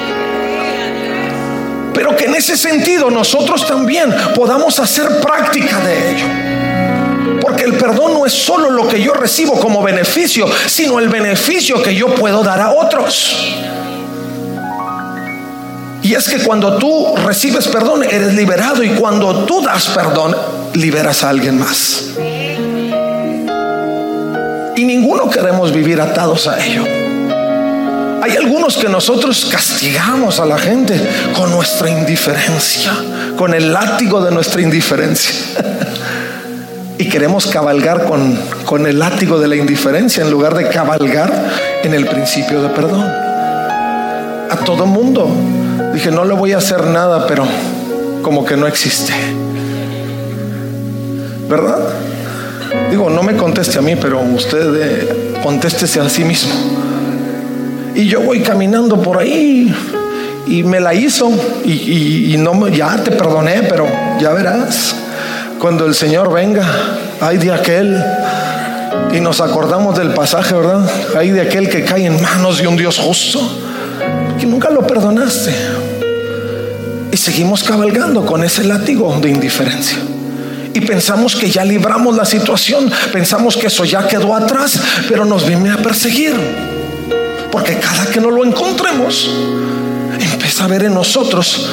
Pero 2.02 2.16
que 2.16 2.24
en 2.24 2.34
ese 2.34 2.56
sentido 2.56 3.12
nosotros 3.12 3.64
también 3.64 4.12
podamos 4.34 4.80
hacer 4.80 5.20
práctica 5.20 5.78
de 5.78 6.10
ello. 6.10 6.26
Porque 7.40 7.62
el 7.62 7.74
perdón 7.74 8.14
no 8.14 8.26
es 8.26 8.32
solo 8.32 8.70
lo 8.70 8.88
que 8.88 9.00
yo 9.00 9.12
recibo 9.12 9.52
como 9.60 9.84
beneficio, 9.84 10.48
sino 10.66 10.98
el 10.98 11.08
beneficio 11.08 11.80
que 11.80 11.94
yo 11.94 12.12
puedo 12.12 12.42
dar 12.42 12.60
a 12.60 12.72
otros. 12.72 13.36
Y 16.02 16.14
es 16.14 16.28
que 16.28 16.38
cuando 16.38 16.76
tú 16.76 17.14
recibes 17.24 17.68
perdón, 17.68 18.02
eres 18.02 18.34
liberado 18.34 18.82
y 18.82 18.88
cuando 18.96 19.44
tú 19.44 19.62
das 19.62 19.86
perdón, 19.86 20.36
liberas 20.74 21.22
a 21.22 21.28
alguien 21.28 21.56
más. 21.56 22.06
Y 24.74 24.84
ninguno 24.84 25.30
queremos 25.30 25.72
vivir 25.72 26.00
atados 26.00 26.48
a 26.48 26.66
ello. 26.66 27.01
Hay 28.22 28.36
algunos 28.36 28.76
que 28.76 28.88
nosotros 28.88 29.48
castigamos 29.50 30.38
a 30.38 30.46
la 30.46 30.56
gente 30.56 30.94
con 31.34 31.50
nuestra 31.50 31.90
indiferencia, 31.90 32.92
con 33.36 33.52
el 33.52 33.72
látigo 33.72 34.24
de 34.24 34.30
nuestra 34.30 34.62
indiferencia. 34.62 35.34
y 36.98 37.08
queremos 37.08 37.48
cabalgar 37.48 38.04
con, 38.04 38.38
con 38.64 38.86
el 38.86 39.00
látigo 39.00 39.40
de 39.40 39.48
la 39.48 39.56
indiferencia 39.56 40.22
en 40.22 40.30
lugar 40.30 40.54
de 40.54 40.68
cabalgar 40.68 41.50
en 41.82 41.94
el 41.94 42.06
principio 42.06 42.62
de 42.62 42.68
perdón. 42.68 43.02
A 43.02 44.56
todo 44.64 44.86
mundo. 44.86 45.28
Dije, 45.92 46.12
no 46.12 46.24
le 46.24 46.34
voy 46.34 46.52
a 46.52 46.58
hacer 46.58 46.86
nada, 46.86 47.26
pero 47.26 47.44
como 48.22 48.44
que 48.44 48.56
no 48.56 48.68
existe. 48.68 49.12
¿Verdad? 51.48 51.80
Digo, 52.88 53.10
no 53.10 53.24
me 53.24 53.36
conteste 53.36 53.80
a 53.80 53.82
mí, 53.82 53.96
pero 53.96 54.20
usted 54.20 54.74
eh, 54.76 55.34
contéstese 55.42 55.98
a 55.98 56.08
sí 56.08 56.22
mismo. 56.22 56.91
Y 57.94 58.06
yo 58.06 58.20
voy 58.20 58.40
caminando 58.40 59.00
por 59.00 59.18
ahí 59.18 59.72
y 60.46 60.62
me 60.62 60.80
la 60.80 60.94
hizo 60.94 61.30
y, 61.64 62.34
no 62.38 62.68
ya 62.68 62.96
te 63.02 63.10
perdoné, 63.12 63.62
pero 63.68 63.86
ya 64.20 64.30
verás, 64.30 64.94
cuando 65.58 65.86
el 65.86 65.94
Señor 65.94 66.32
venga, 66.32 66.64
hay 67.20 67.38
de 67.38 67.52
aquel, 67.52 68.02
y 69.12 69.20
nos 69.20 69.40
acordamos 69.40 69.96
del 69.96 70.14
pasaje, 70.14 70.54
¿verdad? 70.54 70.88
Hay 71.16 71.30
de 71.30 71.42
aquel 71.42 71.68
que 71.68 71.84
cae 71.84 72.06
en 72.06 72.20
manos 72.20 72.58
de 72.58 72.66
un 72.66 72.76
Dios 72.76 72.98
justo, 72.98 73.40
que 74.40 74.46
nunca 74.46 74.70
lo 74.70 74.86
perdonaste. 74.86 75.54
Y 77.12 77.16
seguimos 77.16 77.62
cabalgando 77.62 78.24
con 78.24 78.42
ese 78.42 78.64
látigo 78.64 79.18
de 79.20 79.28
indiferencia. 79.28 79.98
Y 80.74 80.80
pensamos 80.80 81.36
que 81.36 81.50
ya 81.50 81.64
libramos 81.64 82.16
la 82.16 82.24
situación, 82.24 82.90
pensamos 83.12 83.56
que 83.58 83.66
eso 83.66 83.84
ya 83.84 84.08
quedó 84.08 84.34
atrás, 84.34 84.80
pero 85.08 85.26
nos 85.26 85.46
viene 85.46 85.70
a 85.70 85.76
perseguir. 85.76 86.34
Porque 87.52 87.78
cada 87.78 88.06
que 88.06 88.20
no 88.20 88.30
lo 88.30 88.44
encontremos, 88.44 89.30
empieza 90.18 90.64
a 90.64 90.68
ver 90.68 90.84
en 90.84 90.94
nosotros 90.94 91.68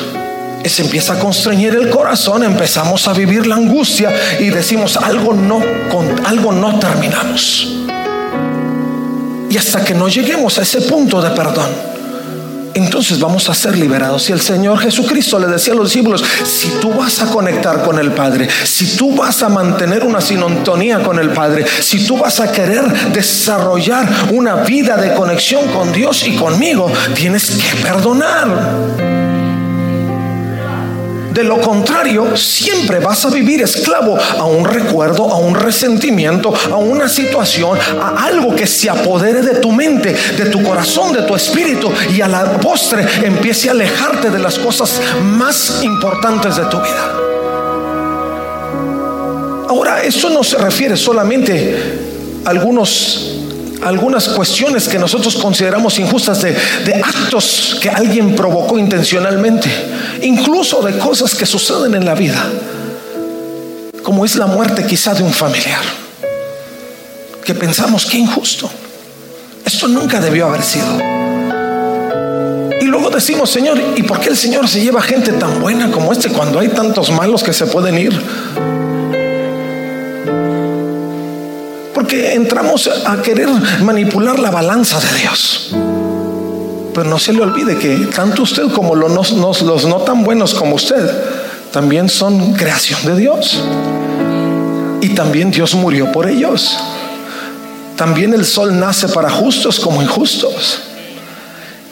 se 0.69 0.83
empieza 0.83 1.13
a 1.13 1.19
constreñir 1.19 1.73
el 1.75 1.89
corazón, 1.89 2.43
empezamos 2.43 3.07
a 3.07 3.13
vivir 3.13 3.47
la 3.47 3.55
angustia 3.55 4.11
y 4.39 4.49
decimos 4.49 4.97
algo 4.97 5.33
no 5.33 5.61
con 5.89 6.25
algo 6.25 6.51
no 6.51 6.77
terminamos. 6.79 7.75
Y 9.49 9.57
hasta 9.57 9.83
que 9.83 9.95
no 9.95 10.07
lleguemos 10.07 10.59
a 10.59 10.61
ese 10.61 10.81
punto 10.81 11.21
de 11.21 11.31
perdón, 11.31 11.69
entonces 12.73 13.19
vamos 13.19 13.49
a 13.49 13.53
ser 13.53 13.77
liberados. 13.77 14.29
Y 14.29 14.34
el 14.34 14.41
Señor 14.41 14.79
Jesucristo 14.79 15.39
le 15.39 15.47
decía 15.47 15.73
a 15.73 15.75
los 15.75 15.91
discípulos, 15.91 16.23
si 16.43 16.69
tú 16.82 16.91
vas 16.93 17.21
a 17.21 17.27
conectar 17.27 17.84
con 17.84 17.99
el 17.99 18.12
Padre, 18.12 18.47
si 18.63 18.97
tú 18.97 19.15
vas 19.15 19.41
a 19.43 19.49
mantener 19.49 20.03
una 20.03 20.21
sinontonía 20.21 21.03
con 21.03 21.19
el 21.19 21.29
Padre, 21.29 21.65
si 21.79 22.05
tú 22.05 22.17
vas 22.17 22.39
a 22.39 22.51
querer 22.51 23.12
desarrollar 23.12 24.08
una 24.32 24.55
vida 24.55 24.97
de 24.97 25.13
conexión 25.13 25.67
con 25.69 25.91
Dios 25.91 26.27
y 26.27 26.36
conmigo, 26.36 26.91
tienes 27.15 27.51
que 27.51 27.84
perdonar. 27.84 29.38
De 31.39 31.45
lo 31.45 31.62
contrario, 31.62 32.36
siempre 32.36 32.99
vas 32.99 33.23
a 33.23 33.30
vivir 33.30 33.62
esclavo 33.62 34.17
a 34.17 34.43
un 34.43 34.65
recuerdo, 34.65 35.32
a 35.32 35.38
un 35.38 35.56
resentimiento, 35.56 36.54
a 36.69 36.75
una 36.75 37.08
situación, 37.08 37.80
a 37.97 38.25
algo 38.25 38.54
que 38.54 38.67
se 38.67 38.89
apodere 38.89 39.41
de 39.41 39.56
tu 39.56 39.71
mente, 39.71 40.13
de 40.38 40.47
tu 40.47 40.62
corazón, 40.62 41.13
de 41.13 41.21
tu 41.21 41.34
espíritu 41.34 41.89
y 42.13 42.19
a 42.19 42.28
la 42.28 42.60
postre 42.60 43.08
empiece 43.23 43.69
a 43.69 43.71
alejarte 43.71 44.32
de 44.32 44.38
las 44.38 44.60
cosas 44.60 44.99
más 45.23 45.82
importantes 45.82 46.58
de 46.58 46.65
tu 46.65 46.75
vida. 46.75 47.13
Ahora, 49.69 50.04
eso 50.04 50.30
no 50.30 50.43
se 50.43 50.58
refiere 50.58 50.97
solamente 50.97 52.41
a 52.43 52.49
algunos 52.49 53.38
algunas 53.81 54.27
cuestiones 54.29 54.87
que 54.87 54.99
nosotros 54.99 55.35
consideramos 55.35 55.97
injustas 55.99 56.41
de, 56.41 56.55
actos 57.03 57.77
que 57.81 57.89
alguien 57.89 58.35
provocó 58.35 58.77
intencionalmente, 58.77 59.69
incluso 60.21 60.81
de 60.81 60.97
cosas 60.97 61.35
que 61.35 61.45
suceden 61.45 61.95
en 61.95 62.05
la 62.05 62.15
vida, 62.15 62.45
como 64.03 64.25
es 64.25 64.35
la 64.35 64.47
muerte 64.47 64.85
quizá 64.85 65.13
de 65.13 65.23
un 65.23 65.33
familiar, 65.33 65.81
que 67.43 67.53
pensamos 67.53 68.05
que 68.05 68.17
injusto. 68.17 68.69
Esto 69.65 69.87
nunca 69.87 70.19
debió 70.19 70.47
haber 70.47 70.63
sido. 70.63 70.99
Y 72.81 72.85
luego 72.85 73.09
decimos, 73.09 73.49
Señor, 73.49 73.79
¿y 73.95 74.03
por 74.03 74.19
qué 74.19 74.29
el 74.29 74.37
Señor 74.37 74.67
se 74.67 74.81
lleva 74.81 75.01
gente 75.01 75.31
tan 75.33 75.61
buena 75.61 75.91
como 75.91 76.11
este 76.11 76.29
cuando 76.29 76.59
hay 76.59 76.69
tantos 76.69 77.11
malos 77.11 77.43
que 77.43 77.53
se 77.53 77.65
pueden 77.67 77.97
ir? 77.97 78.78
Porque 82.09 82.33
entramos 82.33 82.89
a 83.05 83.21
querer 83.21 83.47
manipular 83.83 84.39
la 84.39 84.49
balanza 84.49 84.99
de 84.99 85.19
Dios. 85.19 85.69
Pero 86.91 87.07
no 87.07 87.19
se 87.19 87.33
le 87.33 87.43
olvide 87.43 87.77
que 87.77 87.97
tanto 88.07 88.41
usted 88.41 88.63
como 88.71 88.95
los, 88.95 89.31
los 89.31 89.85
no 89.85 89.97
tan 89.97 90.23
buenos 90.23 90.55
como 90.55 90.73
usted 90.73 91.07
también 91.71 92.09
son 92.09 92.53
creación 92.53 93.05
de 93.05 93.15
Dios. 93.15 93.63
Y 95.01 95.09
también 95.09 95.51
Dios 95.51 95.75
murió 95.75 96.11
por 96.11 96.27
ellos. 96.27 96.79
También 97.95 98.33
el 98.33 98.43
sol 98.43 98.79
nace 98.79 99.07
para 99.09 99.29
justos 99.29 99.79
como 99.79 100.01
injustos. 100.01 100.79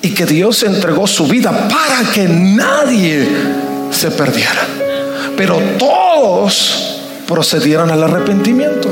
Y 0.01 0.15
que 0.15 0.25
Dios 0.25 0.63
entregó 0.63 1.05
su 1.05 1.27
vida 1.27 1.67
para 1.67 2.09
que 2.11 2.27
nadie 2.27 3.29
se 3.91 4.09
perdiera. 4.09 4.65
Pero 5.37 5.61
todos 5.77 7.01
procedieran 7.27 7.91
al 7.91 8.03
arrepentimiento. 8.03 8.86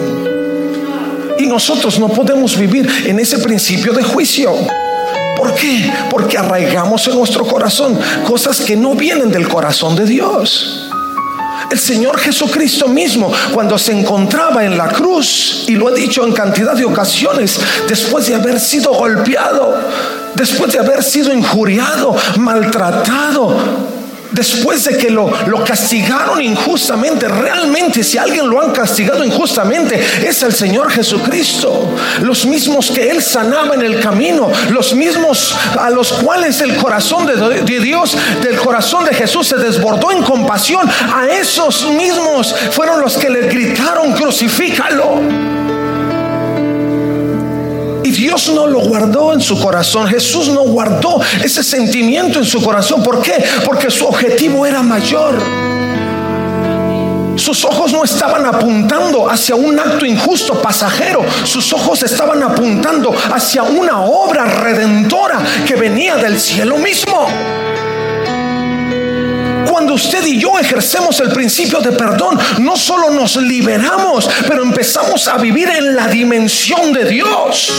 Nosotros 1.45 1.99
no 1.99 2.09
podemos 2.09 2.57
vivir 2.57 2.89
en 3.05 3.19
ese 3.19 3.37
principio 3.37 3.93
de 3.93 4.03
juicio. 4.03 4.53
¿Por 5.37 5.53
qué? 5.53 5.91
Porque 6.09 6.37
arraigamos 6.37 7.07
en 7.07 7.15
nuestro 7.15 7.45
corazón 7.45 7.97
cosas 8.25 8.61
que 8.61 8.75
no 8.75 8.95
vienen 8.95 9.31
del 9.31 9.47
corazón 9.47 9.95
de 9.95 10.05
Dios. 10.05 10.89
El 11.69 11.79
Señor 11.79 12.19
Jesucristo 12.19 12.87
mismo, 12.87 13.31
cuando 13.53 13.77
se 13.77 13.91
encontraba 13.91 14.63
en 14.65 14.77
la 14.77 14.87
cruz, 14.87 15.65
y 15.67 15.75
lo 15.75 15.89
he 15.89 15.99
dicho 15.99 16.25
en 16.25 16.33
cantidad 16.33 16.73
de 16.73 16.85
ocasiones, 16.85 17.59
después 17.87 18.27
de 18.27 18.35
haber 18.35 18.59
sido 18.59 18.93
golpeado, 18.93 19.75
después 20.35 20.71
de 20.73 20.79
haber 20.79 21.03
sido 21.03 21.33
injuriado, 21.33 22.15
maltratado, 22.37 23.94
después 24.35 24.83
de 24.83 24.97
que 24.97 25.09
lo, 25.09 25.31
castigaron 25.65 26.41
injustamente, 26.41 27.27
realmente 27.27 28.03
si 28.03 28.17
alguien 28.17 28.47
lo 28.49 28.61
han 28.61 28.71
castigado 28.71 29.23
injustamente 29.23 29.99
es 30.25 30.43
el 30.43 30.53
Señor 30.53 30.91
Jesucristo. 30.91 31.95
Los 32.21 32.45
mismos 32.45 32.91
que 32.91 33.09
Él 33.09 33.23
sanaba 33.23 33.73
en 33.73 33.81
el 33.81 33.99
camino, 34.01 34.51
los 34.69 34.93
mismos 34.93 35.55
a 35.79 35.89
los 35.89 36.11
cuales 36.13 36.61
el 36.61 36.75
corazón 36.75 37.25
de, 37.25 37.35
de 37.61 37.79
Dios, 37.79 38.15
del 38.43 38.57
corazón 38.57 39.05
de 39.05 39.13
Jesús 39.13 39.47
se 39.47 39.55
desbordó 39.55 40.11
en 40.11 40.21
compasión, 40.21 40.87
a 40.87 41.27
esos 41.27 41.89
mismos 41.91 42.53
fueron 42.71 42.99
los 42.99 43.17
que 43.17 43.29
le 43.29 43.47
gritaron, 43.47 44.13
crucifícalo. 44.13 45.64
Dios 48.25 48.49
no 48.49 48.65
lo 48.65 48.79
guardó 48.79 49.33
en 49.33 49.39
su 49.39 49.61
corazón. 49.61 50.07
Jesús 50.07 50.47
no 50.47 50.61
guardó 50.61 51.21
ese 51.43 51.61
sentimiento 51.61 52.39
en 52.39 52.45
su 52.45 52.59
corazón. 52.59 53.03
¿Por 53.03 53.21
qué? 53.21 53.33
Porque 53.63 53.91
su 53.91 54.03
objetivo 54.03 54.65
era 54.65 54.81
mayor. 54.81 55.35
Sus 57.35 57.63
ojos 57.65 57.93
no 57.93 58.03
estaban 58.03 58.43
apuntando 58.47 59.29
hacia 59.29 59.53
un 59.53 59.79
acto 59.79 60.07
injusto, 60.07 60.59
pasajero. 60.59 61.23
Sus 61.43 61.71
ojos 61.71 62.01
estaban 62.01 62.41
apuntando 62.41 63.15
hacia 63.31 63.61
una 63.61 64.01
obra 64.01 64.45
redentora 64.45 65.39
que 65.67 65.75
venía 65.75 66.15
del 66.15 66.39
cielo 66.39 66.79
mismo. 66.79 67.27
Cuando 69.75 69.95
usted 69.95 70.25
y 70.25 70.39
yo 70.39 70.57
ejercemos 70.57 71.19
el 71.19 71.33
principio 71.33 71.81
de 71.81 71.91
perdón, 71.91 72.39
no 72.59 72.77
solo 72.77 73.09
nos 73.09 73.35
liberamos, 73.35 74.29
pero 74.47 74.63
empezamos 74.63 75.27
a 75.27 75.35
vivir 75.37 75.67
en 75.67 75.97
la 75.97 76.07
dimensión 76.07 76.93
de 76.93 77.03
Dios 77.03 77.73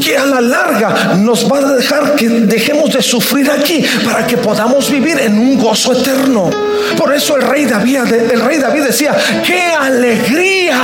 que 0.00 0.16
a 0.16 0.24
la 0.24 0.40
larga 0.40 1.14
nos 1.16 1.50
va 1.50 1.58
a 1.58 1.72
dejar 1.72 2.14
que 2.14 2.28
dejemos 2.28 2.92
de 2.92 3.02
sufrir 3.02 3.50
aquí 3.50 3.84
para 4.04 4.24
que 4.24 4.36
podamos 4.36 4.88
vivir 4.88 5.18
en 5.18 5.36
un 5.36 5.58
gozo 5.58 5.92
eterno. 5.92 6.48
Por 6.96 7.12
eso 7.12 7.34
el 7.34 7.42
rey 7.42 7.64
David, 7.64 7.96
el 8.30 8.40
rey 8.40 8.58
David 8.58 8.84
decía, 8.84 9.16
qué 9.44 9.60
alegría 9.60 10.80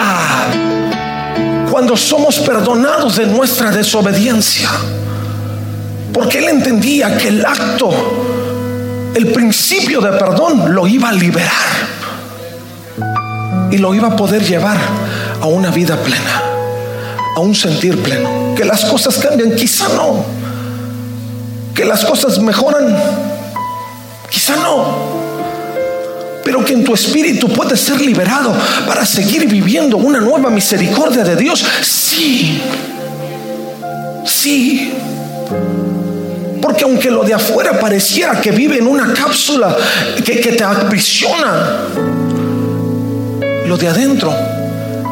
cuando 1.70 1.96
somos 1.96 2.40
perdonados 2.40 3.14
de 3.14 3.26
nuestra 3.26 3.70
desobediencia. 3.70 4.70
Porque 6.12 6.38
él 6.38 6.48
entendía 6.48 7.16
que 7.16 7.28
el 7.28 7.46
acto, 7.46 7.92
el 9.14 9.32
principio 9.32 10.00
de 10.00 10.12
perdón 10.12 10.74
lo 10.74 10.86
iba 10.86 11.08
a 11.08 11.12
liberar 11.12 11.50
y 13.70 13.78
lo 13.78 13.94
iba 13.94 14.08
a 14.08 14.16
poder 14.16 14.44
llevar 14.44 14.76
a 15.40 15.46
una 15.46 15.70
vida 15.70 15.96
plena, 15.96 16.42
a 17.36 17.40
un 17.40 17.54
sentir 17.54 18.00
pleno. 18.02 18.54
Que 18.54 18.64
las 18.64 18.84
cosas 18.84 19.18
cambian, 19.18 19.54
quizá 19.56 19.88
no. 19.88 20.24
Que 21.74 21.84
las 21.84 22.04
cosas 22.04 22.38
mejoran, 22.38 22.96
quizá 24.30 24.56
no. 24.56 25.24
Pero 26.44 26.64
que 26.64 26.74
en 26.74 26.84
tu 26.84 26.94
espíritu 26.94 27.48
puedes 27.48 27.80
ser 27.80 28.00
liberado 28.00 28.54
para 28.86 29.04
seguir 29.04 29.48
viviendo 29.48 29.96
una 29.96 30.20
nueva 30.20 30.50
misericordia 30.50 31.24
de 31.24 31.36
Dios. 31.36 31.64
Sí, 31.82 32.60
sí. 34.24 34.92
Porque 36.64 36.84
aunque 36.84 37.10
lo 37.10 37.22
de 37.24 37.34
afuera 37.34 37.78
pareciera 37.78 38.40
que 38.40 38.50
vive 38.50 38.78
en 38.78 38.86
una 38.86 39.12
cápsula 39.12 39.76
que, 40.24 40.36
te 40.36 40.64
aprisiona, 40.64 41.82
lo 43.66 43.76
de 43.76 43.86
adentro 43.86 44.34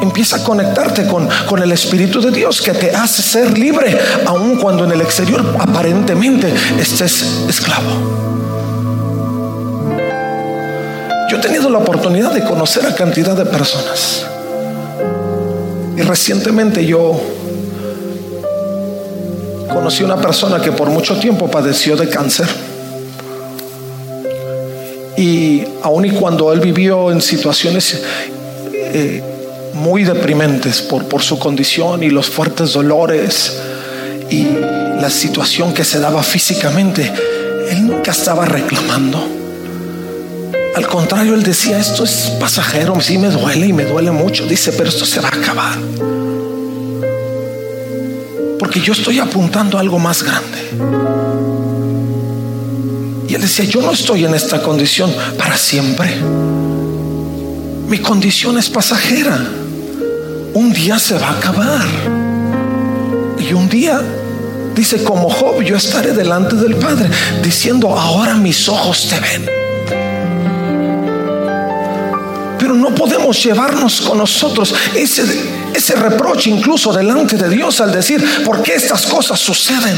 empieza 0.00 0.36
a 0.36 0.44
conectarte 0.44 1.06
con, 1.06 1.28
con, 1.46 1.62
el 1.62 1.70
Espíritu 1.72 2.22
de 2.22 2.30
Dios 2.30 2.62
que 2.62 2.72
te 2.72 2.92
hace 2.92 3.20
ser 3.20 3.58
libre, 3.58 4.00
aun 4.24 4.56
cuando 4.56 4.86
en 4.86 4.92
el 4.92 5.02
exterior 5.02 5.44
aparentemente 5.58 6.50
estés 6.80 7.22
esclavo. 7.46 7.90
Yo 11.30 11.36
he 11.36 11.40
tenido 11.40 11.68
la 11.68 11.80
oportunidad 11.80 12.32
de 12.32 12.44
conocer 12.44 12.86
a 12.86 12.94
cantidad 12.94 13.36
de 13.36 13.44
personas. 13.44 14.24
Y 15.98 16.00
recientemente 16.00 16.86
yo 16.86 17.41
conocí 19.72 20.02
una 20.04 20.20
persona 20.20 20.60
que 20.60 20.72
por 20.72 20.88
mucho 20.90 21.16
tiempo 21.16 21.50
padeció 21.50 21.96
de 21.96 22.08
cáncer. 22.08 22.46
Y 25.16 25.62
aun 25.82 26.04
y 26.04 26.10
cuando 26.10 26.52
él 26.52 26.60
vivió 26.60 27.10
en 27.10 27.20
situaciones 27.20 28.02
eh, 28.72 29.22
muy 29.74 30.04
deprimentes 30.04 30.82
por, 30.82 31.06
por 31.06 31.22
su 31.22 31.38
condición 31.38 32.02
y 32.02 32.10
los 32.10 32.28
fuertes 32.28 32.72
dolores 32.72 33.52
y 34.30 34.46
la 35.00 35.10
situación 35.10 35.74
que 35.74 35.84
se 35.84 35.98
daba 36.00 36.22
físicamente, 36.22 37.12
él 37.70 37.86
nunca 37.86 38.12
estaba 38.12 38.44
reclamando. 38.44 39.42
Al 40.74 40.86
contrario, 40.86 41.34
él 41.34 41.42
decía, 41.42 41.78
esto 41.78 42.04
es 42.04 42.32
pasajero, 42.40 42.98
sí 43.00 43.18
me 43.18 43.28
duele 43.28 43.66
y 43.66 43.72
me 43.72 43.84
duele 43.84 44.10
mucho. 44.10 44.46
Dice, 44.46 44.72
pero 44.72 44.88
esto 44.88 45.04
se 45.04 45.20
va 45.20 45.28
a 45.28 45.36
acabar. 45.36 45.78
Porque 48.72 48.86
yo 48.86 48.94
estoy 48.94 49.18
apuntando 49.18 49.76
a 49.76 49.82
algo 49.82 49.98
más 49.98 50.22
grande. 50.22 50.70
Y 53.28 53.34
él 53.34 53.42
decía, 53.42 53.66
yo 53.66 53.82
no 53.82 53.92
estoy 53.92 54.24
en 54.24 54.34
esta 54.34 54.62
condición 54.62 55.14
para 55.36 55.58
siempre. 55.58 56.10
Mi 57.86 57.98
condición 57.98 58.56
es 58.56 58.70
pasajera. 58.70 59.46
Un 60.54 60.72
día 60.72 60.98
se 60.98 61.18
va 61.18 61.28
a 61.28 61.32
acabar. 61.32 61.86
Y 63.38 63.52
un 63.52 63.68
día, 63.68 64.00
dice, 64.74 65.04
como 65.04 65.28
Job, 65.28 65.60
yo 65.60 65.76
estaré 65.76 66.14
delante 66.14 66.56
del 66.56 66.76
Padre, 66.76 67.10
diciendo, 67.42 67.90
ahora 67.94 68.36
mis 68.36 68.70
ojos 68.70 69.06
te 69.06 69.20
ven. 69.20 69.61
Pero 72.62 72.74
no 72.74 72.94
podemos 72.94 73.42
llevarnos 73.42 74.02
con 74.02 74.18
nosotros 74.18 74.72
ese, 74.94 75.24
ese 75.74 75.96
reproche 75.96 76.48
incluso 76.48 76.92
delante 76.92 77.36
de 77.36 77.48
Dios 77.48 77.80
al 77.80 77.90
decir, 77.90 78.24
¿por 78.44 78.62
qué 78.62 78.74
estas 78.76 79.04
cosas 79.04 79.40
suceden? 79.40 79.96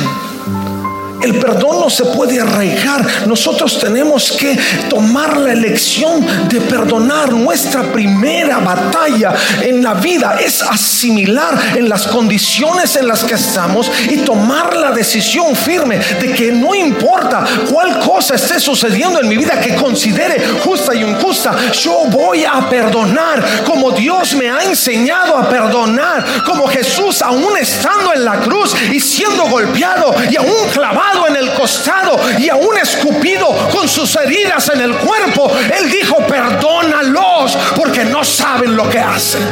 El 1.24 1.38
perdón 1.38 1.80
no 1.80 1.88
se 1.88 2.04
puede 2.04 2.38
arraigar. 2.38 3.02
Nosotros 3.26 3.78
tenemos 3.78 4.32
que 4.32 4.58
tomar 4.90 5.38
la 5.38 5.52
elección 5.52 6.48
de 6.50 6.60
perdonar. 6.60 7.32
Nuestra 7.32 7.82
primera 7.92 8.58
batalla 8.58 9.32
en 9.62 9.82
la 9.82 9.94
vida 9.94 10.36
es 10.38 10.60
asimilar 10.60 11.58
en 11.76 11.88
las 11.88 12.06
condiciones 12.06 12.96
en 12.96 13.08
las 13.08 13.24
que 13.24 13.36
estamos 13.36 13.90
y 14.10 14.18
tomar 14.18 14.76
la 14.76 14.90
decisión 14.90 15.56
firme 15.56 15.98
de 16.20 16.32
que 16.32 16.52
no 16.52 16.74
importa 16.74 17.42
cuál 17.72 18.00
cosa 18.00 18.34
esté 18.34 18.60
sucediendo 18.60 19.18
en 19.18 19.26
mi 19.26 19.38
vida 19.38 19.58
que 19.58 19.76
considere 19.76 20.42
justa 20.62 20.94
y 20.94 21.04
injusta, 21.04 21.56
yo 21.72 22.04
voy 22.10 22.44
a 22.44 22.68
perdonar 22.68 23.64
como 23.64 23.92
Dios 23.92 24.34
me 24.34 24.50
ha 24.50 24.62
enseñado 24.62 25.38
a 25.38 25.48
perdonar, 25.48 26.42
como 26.44 26.66
Jesús 26.66 27.22
aún 27.22 27.56
estando 27.58 28.12
en 28.12 28.26
la 28.26 28.40
cruz 28.40 28.74
y 28.92 29.00
siendo 29.00 29.33
golpeado 29.42 30.14
y 30.30 30.36
aún 30.36 30.68
clavado 30.72 31.28
en 31.28 31.36
el 31.36 31.52
costado 31.54 32.18
y 32.38 32.48
aún 32.48 32.76
escupido 32.78 33.46
con 33.70 33.88
sus 33.88 34.14
heridas 34.16 34.68
en 34.70 34.80
el 34.80 34.94
cuerpo, 34.96 35.50
Él 35.78 35.90
dijo, 35.90 36.18
perdónalos 36.26 37.56
porque 37.76 38.04
no 38.04 38.24
saben 38.24 38.76
lo 38.76 38.88
que 38.88 38.98
hacen. 38.98 39.42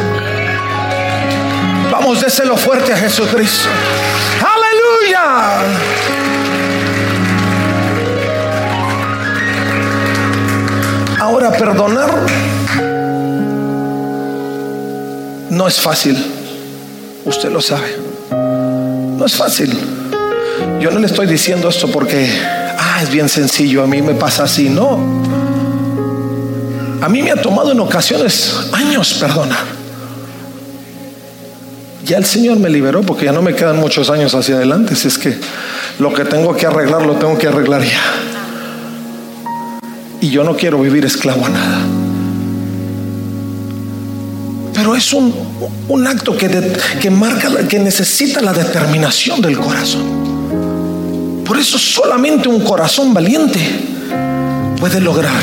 Vamos, 1.90 2.20
déselo 2.20 2.56
fuerte 2.56 2.92
a 2.92 2.96
Jesucristo. 2.96 3.68
Aleluya. 4.40 5.62
Ahora, 11.20 11.52
perdonar 11.52 12.10
no 15.50 15.68
es 15.68 15.80
fácil. 15.80 16.16
Usted 17.24 17.50
lo 17.50 17.60
sabe. 17.60 18.01
No 19.22 19.26
es 19.26 19.36
fácil. 19.36 19.72
Yo 20.80 20.90
no 20.90 20.98
le 20.98 21.06
estoy 21.06 21.28
diciendo 21.28 21.68
esto 21.68 21.86
porque, 21.86 22.28
ah, 22.76 22.98
es 23.04 23.08
bien 23.08 23.28
sencillo, 23.28 23.84
a 23.84 23.86
mí 23.86 24.02
me 24.02 24.14
pasa 24.14 24.42
así, 24.42 24.68
no. 24.68 24.98
A 27.00 27.08
mí 27.08 27.22
me 27.22 27.30
ha 27.30 27.40
tomado 27.40 27.70
en 27.70 27.78
ocasiones 27.78 28.52
años 28.72 29.14
perdonar. 29.20 29.64
Ya 32.04 32.18
el 32.18 32.24
Señor 32.24 32.58
me 32.58 32.68
liberó 32.68 33.02
porque 33.02 33.26
ya 33.26 33.32
no 33.32 33.42
me 33.42 33.54
quedan 33.54 33.76
muchos 33.76 34.10
años 34.10 34.34
hacia 34.34 34.56
adelante. 34.56 34.96
Si 34.96 35.06
es 35.06 35.18
que 35.18 35.38
lo 36.00 36.12
que 36.12 36.24
tengo 36.24 36.56
que 36.56 36.66
arreglar, 36.66 37.06
lo 37.06 37.14
tengo 37.14 37.38
que 37.38 37.46
arreglar 37.46 37.84
ya. 37.84 38.02
Y 40.20 40.30
yo 40.30 40.42
no 40.42 40.56
quiero 40.56 40.80
vivir 40.80 41.04
esclavo 41.04 41.46
a 41.46 41.48
nada. 41.48 41.78
Es 44.96 45.12
un, 45.12 45.34
un 45.88 46.06
acto 46.06 46.36
que, 46.36 46.48
que 47.00 47.10
marca, 47.10 47.66
que 47.66 47.78
necesita 47.78 48.40
la 48.40 48.52
determinación 48.52 49.40
del 49.40 49.58
corazón. 49.58 51.42
Por 51.44 51.58
eso 51.58 51.78
solamente 51.78 52.48
un 52.48 52.60
corazón 52.60 53.12
valiente 53.12 53.60
puede 54.78 55.00
lograr 55.00 55.40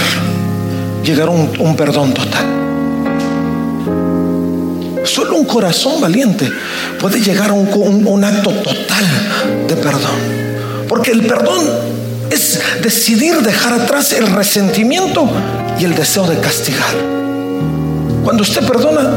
llegar 1.03 1.27
a 1.27 1.31
un, 1.31 1.75
perdón 1.75 2.13
total. 2.13 2.45
Solo 5.03 5.35
un 5.37 5.45
corazón 5.45 6.01
valiente 6.01 6.49
puede 6.99 7.19
llegar 7.21 7.49
a 7.49 7.53
un, 7.53 8.05
un 8.05 8.23
acto 8.23 8.51
total 8.51 9.05
de 9.67 9.75
perdón. 9.75 10.87
Porque 10.87 11.11
el 11.11 11.25
perdón 11.25 11.67
es 12.29 12.59
decidir 12.81 13.37
dejar 13.41 13.73
atrás 13.73 14.13
el 14.13 14.27
resentimiento 14.27 15.29
y 15.79 15.85
el 15.85 15.95
deseo 15.95 16.27
de 16.27 16.39
castigar. 16.39 17.28
Cuando 18.23 18.43
usted 18.43 18.65
perdona, 18.65 19.09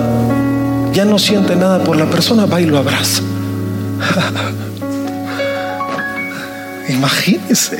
ya 0.93 1.05
no 1.05 1.19
siente 1.19 1.57
nada 1.57 1.83
por 1.83 1.97
la 1.97 2.07
persona, 2.07 2.47
va 2.47 2.61
y 2.61 2.67
lo 2.67 2.79
abraza. 2.79 3.23
Imagínese. 6.89 7.79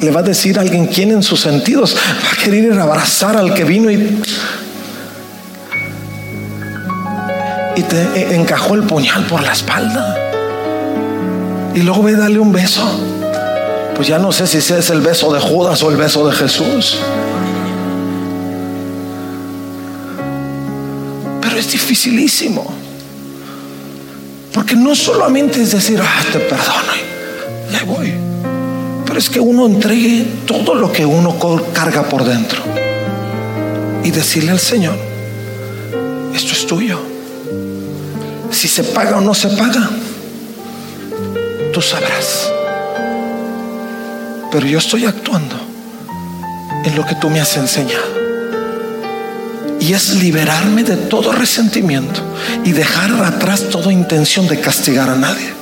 Le 0.00 0.10
va 0.10 0.20
a 0.20 0.22
decir 0.22 0.58
alguien 0.58 0.86
quién 0.86 1.10
en 1.10 1.22
sus 1.22 1.40
sentidos 1.40 1.94
va 1.94 2.32
a 2.32 2.42
querer 2.42 2.78
abrazar 2.78 3.36
al 3.36 3.52
que 3.52 3.64
vino 3.64 3.90
y, 3.90 4.22
y 7.76 7.82
te 7.82 8.34
encajó 8.34 8.74
el 8.74 8.84
puñal 8.84 9.26
por 9.26 9.42
la 9.42 9.52
espalda. 9.52 10.16
Y 11.74 11.82
luego 11.82 12.02
ve 12.02 12.16
darle 12.16 12.38
un 12.38 12.52
beso. 12.52 12.82
Pues 13.94 14.08
ya 14.08 14.18
no 14.18 14.32
sé 14.32 14.46
si 14.46 14.56
es 14.56 14.90
el 14.90 15.02
beso 15.02 15.32
de 15.32 15.40
Judas 15.40 15.82
o 15.82 15.90
el 15.90 15.96
beso 15.96 16.26
de 16.26 16.34
Jesús. 16.34 16.96
Es 21.60 21.70
dificilísimo. 21.72 22.66
Porque 24.52 24.74
no 24.74 24.94
solamente 24.94 25.62
es 25.62 25.72
decir, 25.72 26.00
ah, 26.02 26.24
te 26.32 26.40
perdono, 26.40 26.92
ya 27.70 27.84
voy. 27.84 28.12
Pero 29.06 29.18
es 29.18 29.30
que 29.30 29.38
uno 29.38 29.66
entregue 29.66 30.26
todo 30.46 30.74
lo 30.74 30.90
que 30.90 31.06
uno 31.06 31.36
carga 31.72 32.02
por 32.02 32.24
dentro 32.24 32.60
y 34.02 34.10
decirle 34.10 34.50
al 34.50 34.58
Señor, 34.58 34.96
esto 36.34 36.52
es 36.52 36.66
tuyo. 36.66 36.98
Si 38.50 38.66
se 38.66 38.82
paga 38.82 39.18
o 39.18 39.20
no 39.20 39.34
se 39.34 39.48
paga, 39.48 39.88
tú 41.72 41.80
sabrás. 41.80 42.50
Pero 44.50 44.66
yo 44.66 44.78
estoy 44.78 45.04
actuando 45.04 45.56
en 46.84 46.96
lo 46.96 47.06
que 47.06 47.14
tú 47.14 47.30
me 47.30 47.40
has 47.40 47.56
enseñado. 47.56 48.19
Y 49.80 49.94
es 49.94 50.14
liberarme 50.14 50.84
de 50.84 50.96
todo 50.96 51.32
resentimiento 51.32 52.20
y 52.64 52.72
dejar 52.72 53.10
atrás 53.24 53.68
toda 53.70 53.92
intención 53.92 54.46
de 54.46 54.60
castigar 54.60 55.08
a 55.08 55.16
nadie. 55.16 55.60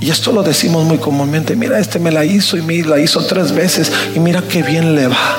Y 0.00 0.10
esto 0.10 0.32
lo 0.32 0.42
decimos 0.42 0.84
muy 0.84 0.98
comúnmente. 0.98 1.56
Mira, 1.56 1.78
este 1.78 1.98
me 1.98 2.12
la 2.12 2.24
hizo 2.24 2.56
y 2.56 2.62
me 2.62 2.82
la 2.82 3.00
hizo 3.00 3.24
tres 3.26 3.52
veces 3.52 3.90
y 4.14 4.20
mira 4.20 4.42
qué 4.42 4.62
bien 4.62 4.94
le 4.94 5.08
va. 5.08 5.38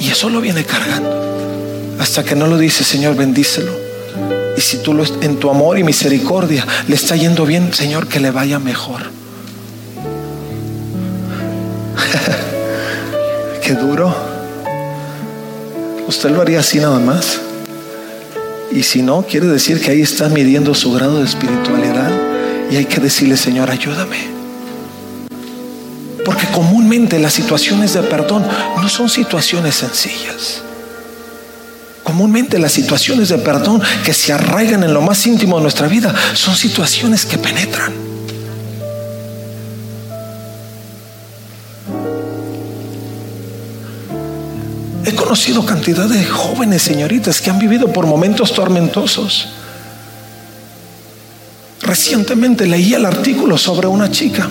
Y 0.00 0.10
eso 0.10 0.28
lo 0.28 0.40
viene 0.40 0.64
cargando. 0.64 1.96
Hasta 2.00 2.24
que 2.24 2.34
no 2.34 2.48
lo 2.48 2.58
dice, 2.58 2.82
Señor, 2.82 3.14
bendícelo. 3.14 3.72
Y 4.56 4.60
si 4.60 4.78
tú 4.78 4.92
lo, 4.92 5.04
en 5.22 5.36
tu 5.36 5.48
amor 5.50 5.78
y 5.78 5.84
misericordia 5.84 6.66
le 6.88 6.96
está 6.96 7.14
yendo 7.16 7.46
bien, 7.46 7.72
Señor, 7.72 8.08
que 8.08 8.18
le 8.20 8.30
vaya 8.32 8.58
mejor. 8.58 9.02
duro. 13.74 14.14
Usted 16.06 16.30
lo 16.30 16.42
haría 16.42 16.60
así 16.60 16.78
nada 16.78 16.98
más. 16.98 17.40
Y 18.70 18.82
si 18.82 19.02
no, 19.02 19.22
quiere 19.22 19.46
decir 19.46 19.80
que 19.80 19.90
ahí 19.90 20.02
está 20.02 20.28
midiendo 20.28 20.74
su 20.74 20.92
grado 20.92 21.18
de 21.18 21.24
espiritualidad. 21.24 22.10
Y 22.70 22.76
hay 22.76 22.86
que 22.86 23.00
decirle, 23.00 23.36
Señor, 23.36 23.70
ayúdame. 23.70 24.18
Porque 26.24 26.46
comúnmente 26.46 27.18
las 27.18 27.32
situaciones 27.32 27.94
de 27.94 28.02
perdón 28.02 28.46
no 28.76 28.88
son 28.88 29.08
situaciones 29.08 29.74
sencillas. 29.74 30.62
Comúnmente 32.02 32.58
las 32.58 32.72
situaciones 32.72 33.28
de 33.28 33.38
perdón 33.38 33.80
que 34.04 34.12
se 34.12 34.32
arraigan 34.32 34.84
en 34.84 34.94
lo 34.94 35.02
más 35.02 35.26
íntimo 35.26 35.56
de 35.56 35.62
nuestra 35.62 35.88
vida 35.88 36.14
son 36.34 36.56
situaciones 36.56 37.24
que 37.24 37.38
penetran. 37.38 38.11
Conocido 45.32 45.64
cantidad 45.64 46.10
de 46.10 46.26
jóvenes 46.26 46.82
señoritas 46.82 47.40
que 47.40 47.48
han 47.48 47.58
vivido 47.58 47.90
por 47.90 48.04
momentos 48.04 48.52
tormentosos 48.52 49.48
Recientemente 51.80 52.66
leí 52.66 52.92
el 52.92 53.06
artículo 53.06 53.56
sobre 53.56 53.86
una 53.86 54.10
chica 54.10 54.46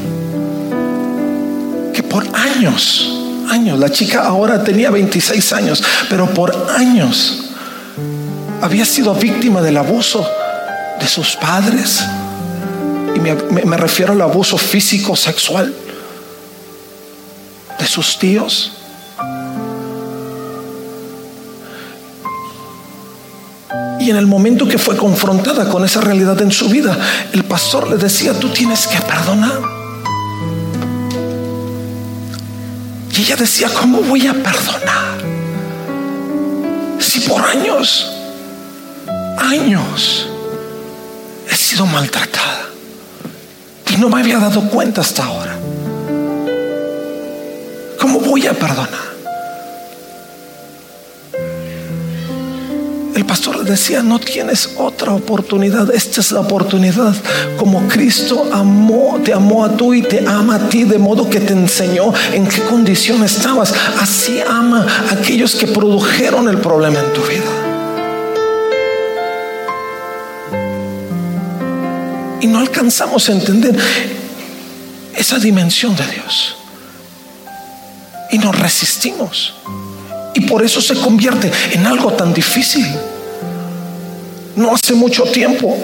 que 1.93 2.01
por 2.01 2.25
años, 2.33 3.13
años, 3.47 3.77
la 3.77 3.91
chica 3.91 4.25
ahora 4.25 4.63
tenía 4.63 4.89
26 4.89 5.53
años, 5.53 5.83
pero 6.09 6.27
por 6.33 6.71
años 6.75 7.51
había 8.59 8.83
sido 8.83 9.13
víctima 9.13 9.61
del 9.61 9.77
abuso 9.77 10.27
de 10.99 11.07
sus 11.07 11.35
padres. 11.35 12.03
Y 13.15 13.19
me, 13.19 13.35
me 13.35 13.77
refiero 13.77 14.13
al 14.13 14.21
abuso 14.21 14.57
físico, 14.57 15.15
sexual, 15.15 15.71
de 17.77 17.85
sus 17.85 18.17
tíos. 18.17 18.80
Y 24.01 24.09
en 24.09 24.15
el 24.15 24.25
momento 24.25 24.67
que 24.67 24.79
fue 24.79 24.97
confrontada 24.97 25.69
con 25.69 25.85
esa 25.85 26.01
realidad 26.01 26.41
en 26.41 26.51
su 26.51 26.67
vida, 26.69 26.97
el 27.33 27.43
pastor 27.43 27.87
le 27.87 27.97
decía, 27.97 28.33
tú 28.33 28.49
tienes 28.49 28.87
que 28.87 28.99
perdonar. 28.99 29.61
Y 33.15 33.21
ella 33.21 33.35
decía, 33.35 33.69
¿cómo 33.69 34.01
voy 34.01 34.25
a 34.25 34.33
perdonar? 34.33 35.19
Si 36.97 37.19
por 37.19 37.43
años, 37.43 38.11
años, 39.37 40.27
he 41.47 41.55
sido 41.55 41.85
maltratada 41.85 42.69
y 43.87 43.97
no 43.97 44.09
me 44.09 44.21
había 44.21 44.39
dado 44.39 44.61
cuenta 44.67 45.01
hasta 45.01 45.25
ahora. 45.25 45.59
¿Cómo 47.99 48.19
voy 48.19 48.47
a 48.47 48.53
perdonar? 48.53 49.10
El 53.15 53.25
pastor 53.25 53.63
decía, 53.65 54.01
no 54.01 54.19
tienes 54.19 54.69
otra 54.77 55.11
oportunidad, 55.11 55.93
esta 55.93 56.21
es 56.21 56.31
la 56.31 56.39
oportunidad. 56.39 57.13
Como 57.57 57.87
Cristo 57.89 58.49
amó, 58.53 59.19
te 59.23 59.33
amó 59.33 59.65
a 59.65 59.75
tú 59.75 59.93
y 59.93 60.01
te 60.01 60.25
ama 60.25 60.55
a 60.55 60.69
ti, 60.69 60.85
de 60.85 60.97
modo 60.97 61.29
que 61.29 61.41
te 61.41 61.51
enseñó 61.51 62.13
en 62.31 62.47
qué 62.47 62.61
condición 62.61 63.23
estabas. 63.23 63.73
Así 63.99 64.39
ama 64.39 64.87
a 65.09 65.13
aquellos 65.13 65.55
que 65.55 65.67
produjeron 65.67 66.47
el 66.47 66.59
problema 66.59 66.99
en 66.99 67.13
tu 67.13 67.21
vida. 67.23 67.61
Y 72.39 72.47
no 72.47 72.59
alcanzamos 72.59 73.27
a 73.27 73.33
entender 73.33 73.77
esa 75.15 75.37
dimensión 75.37 75.95
de 75.95 76.07
Dios. 76.07 76.55
Y 78.31 78.37
nos 78.37 78.57
resistimos. 78.57 79.53
Y 80.33 80.41
por 80.41 80.63
eso 80.63 80.81
se 80.81 80.95
convierte 80.95 81.51
en 81.71 81.85
algo 81.85 82.13
tan 82.13 82.33
difícil. 82.33 82.85
No 84.55 84.73
hace 84.73 84.93
mucho 84.93 85.23
tiempo 85.23 85.77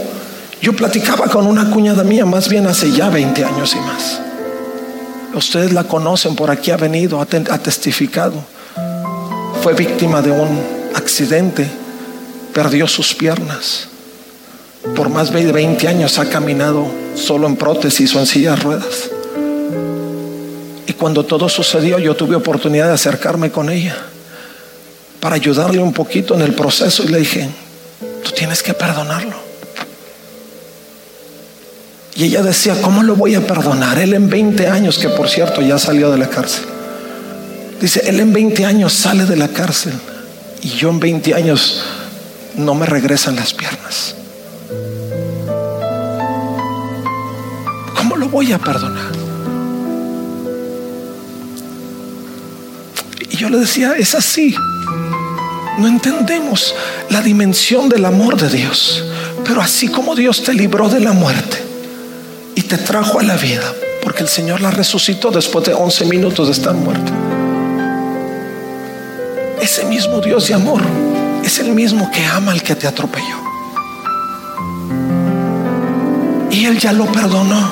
yo 0.62 0.74
platicaba 0.74 1.28
con 1.28 1.46
una 1.46 1.70
cuñada 1.70 2.04
mía, 2.04 2.26
más 2.26 2.50
bien 2.50 2.66
hace 2.66 2.92
ya 2.92 3.10
20 3.10 3.46
años 3.46 3.76
y 3.76 3.80
más. 3.80 4.20
Ustedes 5.34 5.72
la 5.72 5.84
conocen, 5.84 6.36
por 6.36 6.50
aquí 6.50 6.72
ha 6.72 6.78
venido, 6.78 7.22
ha 7.22 7.58
testificado. 7.60 8.44
Fue 9.62 9.74
víctima 9.74 10.22
de 10.22 10.32
un 10.32 10.60
accidente, 10.96 11.70
perdió 12.54 12.88
sus 12.88 13.14
piernas. 13.14 13.88
Por 14.96 15.10
más 15.10 15.32
de 15.32 15.52
20 15.52 15.88
años 15.88 16.18
ha 16.18 16.28
caminado 16.28 16.88
solo 17.16 17.46
en 17.48 17.56
prótesis 17.56 18.16
o 18.16 18.20
en 18.20 18.26
sillas 18.26 18.64
ruedas. 18.64 19.12
Y 20.88 20.94
cuando 20.94 21.24
todo 21.24 21.50
sucedió, 21.50 22.00
yo 22.00 22.16
tuve 22.16 22.36
oportunidad 22.36 22.88
de 22.88 22.94
acercarme 22.94 23.52
con 23.52 23.70
ella 23.70 23.96
para 25.28 25.36
ayudarle 25.36 25.82
un 25.82 25.92
poquito 25.92 26.36
en 26.36 26.42
el 26.42 26.54
proceso 26.54 27.04
y 27.04 27.10
le 27.10 27.18
dije, 27.18 27.50
tú 28.24 28.32
tienes 28.32 28.64
que 28.64 28.74
perdonarlo. 28.74 29.36
Y 32.16 32.24
ella 32.24 32.42
decía, 32.42 32.82
¿cómo 32.82 33.04
lo 33.04 33.18
voy 33.18 33.36
a 33.36 33.46
perdonar? 33.46 34.00
Él 34.00 34.14
en 34.14 34.30
20 34.30 34.68
años, 34.68 34.98
que 34.98 35.10
por 35.10 35.28
cierto 35.28 35.62
ya 35.62 35.78
salió 35.78 36.10
de 36.12 36.18
la 36.18 36.30
cárcel. 36.30 36.64
Dice, 37.82 38.04
él 38.06 38.22
en 38.22 38.32
20 38.32 38.66
años 38.66 38.94
sale 38.94 39.26
de 39.26 39.36
la 39.36 39.50
cárcel 39.50 39.92
y 40.62 40.70
yo 40.70 40.92
en 40.92 41.02
20 41.02 41.34
años 41.34 41.84
no 42.56 42.74
me 42.74 42.86
regresan 42.86 43.36
las 43.36 43.54
piernas. 43.54 44.16
¿Cómo 47.98 48.16
lo 48.16 48.30
voy 48.30 48.54
a 48.54 48.60
perdonar? 48.60 49.12
Y 53.30 53.36
yo 53.36 53.50
le 53.50 53.58
decía, 53.58 53.92
es 53.98 54.16
así. 54.16 54.56
No 55.78 55.88
entendemos 55.88 56.74
la 57.10 57.22
dimensión 57.22 57.88
del 57.88 58.06
amor 58.06 58.36
de 58.36 58.50
Dios. 58.50 59.04
Pero 59.46 59.62
así 59.62 59.88
como 59.88 60.16
Dios 60.16 60.44
te 60.44 60.54
libró 60.54 60.90
de 60.90 61.00
la 61.00 61.14
muerte 61.14 61.64
y 62.56 62.64
te 62.64 62.78
trajo 62.78 63.20
a 63.20 63.24
la 63.24 63.38
vida, 63.38 63.74
porque 64.04 64.24
el 64.24 64.30
Señor 64.30 64.62
la 64.62 64.72
resucitó 64.72 65.30
después 65.30 65.66
de 65.66 65.74
11 65.74 66.06
minutos 66.06 66.48
de 66.48 66.54
estar 66.54 66.74
muerta. 66.74 67.12
Ese 69.62 69.86
mismo 69.86 70.20
Dios 70.20 70.48
de 70.48 70.56
amor 70.56 70.82
es 71.44 71.60
el 71.60 71.72
mismo 71.72 72.10
que 72.12 72.26
ama 72.26 72.52
al 72.52 72.64
que 72.64 72.76
te 72.76 72.88
atropelló. 72.88 73.38
Y 76.50 76.66
Él 76.66 76.80
ya 76.80 76.92
lo 76.92 77.06
perdonó. 77.06 77.70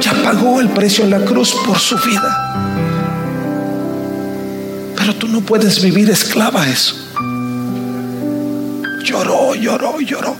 Ya 0.00 0.14
pagó 0.22 0.60
el 0.60 0.70
precio 0.70 1.04
en 1.04 1.10
la 1.10 1.20
cruz 1.20 1.54
por 1.66 1.78
su 1.78 1.96
vida. 1.98 2.67
Pero 5.08 5.20
tú 5.20 5.28
no 5.28 5.40
puedes 5.40 5.80
vivir 5.80 6.10
esclava 6.10 6.64
a 6.64 6.68
eso. 6.68 6.94
Lloró, 9.02 9.54
lloró, 9.54 9.98
lloró. 10.02 10.36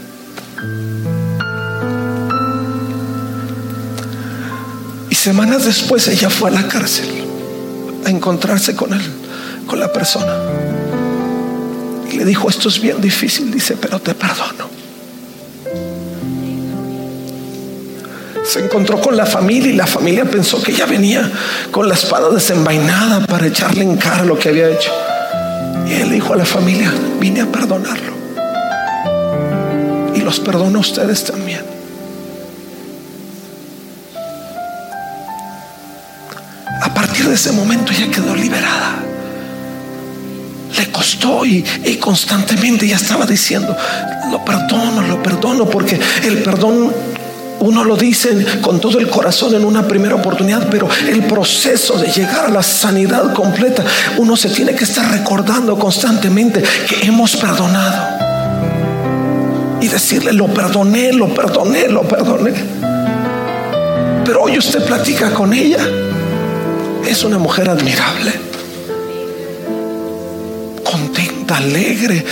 Y 5.09 5.15
semanas 5.15 5.65
después 5.65 6.07
ella 6.09 6.29
fue 6.29 6.51
a 6.51 6.53
la 6.53 6.69
cárcel 6.69 7.09
a 8.05 8.11
encontrarse 8.11 8.77
con 8.77 8.93
él, 8.93 9.01
con 9.67 9.81
la 9.81 9.91
persona. 9.91 10.37
Y 12.13 12.19
le 12.19 12.27
dijo, 12.27 12.51
esto 12.51 12.69
es 12.69 12.79
bien 12.79 13.01
difícil, 13.01 13.51
dice, 13.51 13.75
pero 13.81 13.99
te 14.01 14.15
perdono. 14.15 14.78
se 18.49 18.65
encontró 18.65 18.99
con 18.99 19.15
la 19.15 19.27
familia 19.27 19.71
y 19.71 19.77
la 19.77 19.87
familia 19.87 20.25
pensó 20.25 20.63
que 20.63 20.73
ella 20.73 20.87
venía 20.87 21.31
con 21.71 21.87
la 21.87 21.95
espada 21.95 22.31
desenvainada 22.31 23.27
para 23.27 23.47
echarle 23.47 23.83
en 23.83 23.99
cara 23.99 24.25
lo 24.25 24.39
que 24.39 24.49
había 24.49 24.71
hecho. 24.71 24.91
Y 25.87 25.93
él 25.93 26.11
dijo 26.11 26.33
a 26.33 26.37
la 26.37 26.47
familia, 26.47 26.91
vine 27.21 27.43
a 27.43 27.47
perdonarlo. 27.47 28.17
Y 30.15 30.21
los 30.23 30.41
perdono 30.41 30.79
a 30.79 30.81
ustedes 30.81 31.25
también. 31.25 31.61
A 36.81 36.95
partir 36.95 37.29
de 37.29 37.35
ese 37.35 37.53
momento 37.53 37.93
ella 37.93 38.11
quedó 38.11 38.35
liberada. 38.35 39.03
Le 40.75 40.91
costó 40.91 41.45
y, 41.45 41.63
y 41.85 41.97
constantemente 41.97 42.89
ya 42.89 42.97
estaba 42.97 43.27
diciendo, 43.27 43.77
lo 44.31 44.43
perdono, 44.43 45.03
lo 45.03 45.23
perdono, 45.23 45.67
porque 45.67 46.01
el 46.25 46.43
perdón 46.43 47.08
uno 47.61 47.85
lo 47.85 47.97
dice 47.97 48.61
con 48.61 48.81
todo 48.81 48.99
el 48.99 49.09
corazón 49.09 49.55
en 49.55 49.65
una 49.65 49.87
primera 49.87 50.15
oportunidad, 50.15 50.69
pero 50.71 50.89
el 51.09 51.25
proceso 51.25 51.99
de 51.99 52.09
llegar 52.09 52.47
a 52.47 52.51
la 52.51 52.63
sanidad 52.63 53.33
completa, 53.33 53.85
uno 54.19 54.37
se 54.37 54.49
tiene 54.51 54.75
que 54.75 54.85
estar 54.85 55.11
recordando 55.11 55.79
constantemente 55.79 56.63
que 56.63 57.07
hemos 57.07 57.37
perdonado. 57.37 58.19
Y 59.81 59.89
decirle, 59.89 60.33
lo 60.33 60.49
perdoné, 60.49 61.13
lo 61.13 61.33
perdoné, 61.33 61.89
lo 61.89 62.03
perdoné. 62.03 62.53
Pero 64.25 64.43
hoy 64.43 64.59
usted 64.59 64.85
platica 64.85 65.31
con 65.31 65.53
ella. 65.53 65.87
Es 67.07 67.25
una 67.25 67.39
mujer 67.39 67.71
admirable. 67.71 68.33
Contenta, 70.85 71.57
alegre, 71.57 72.25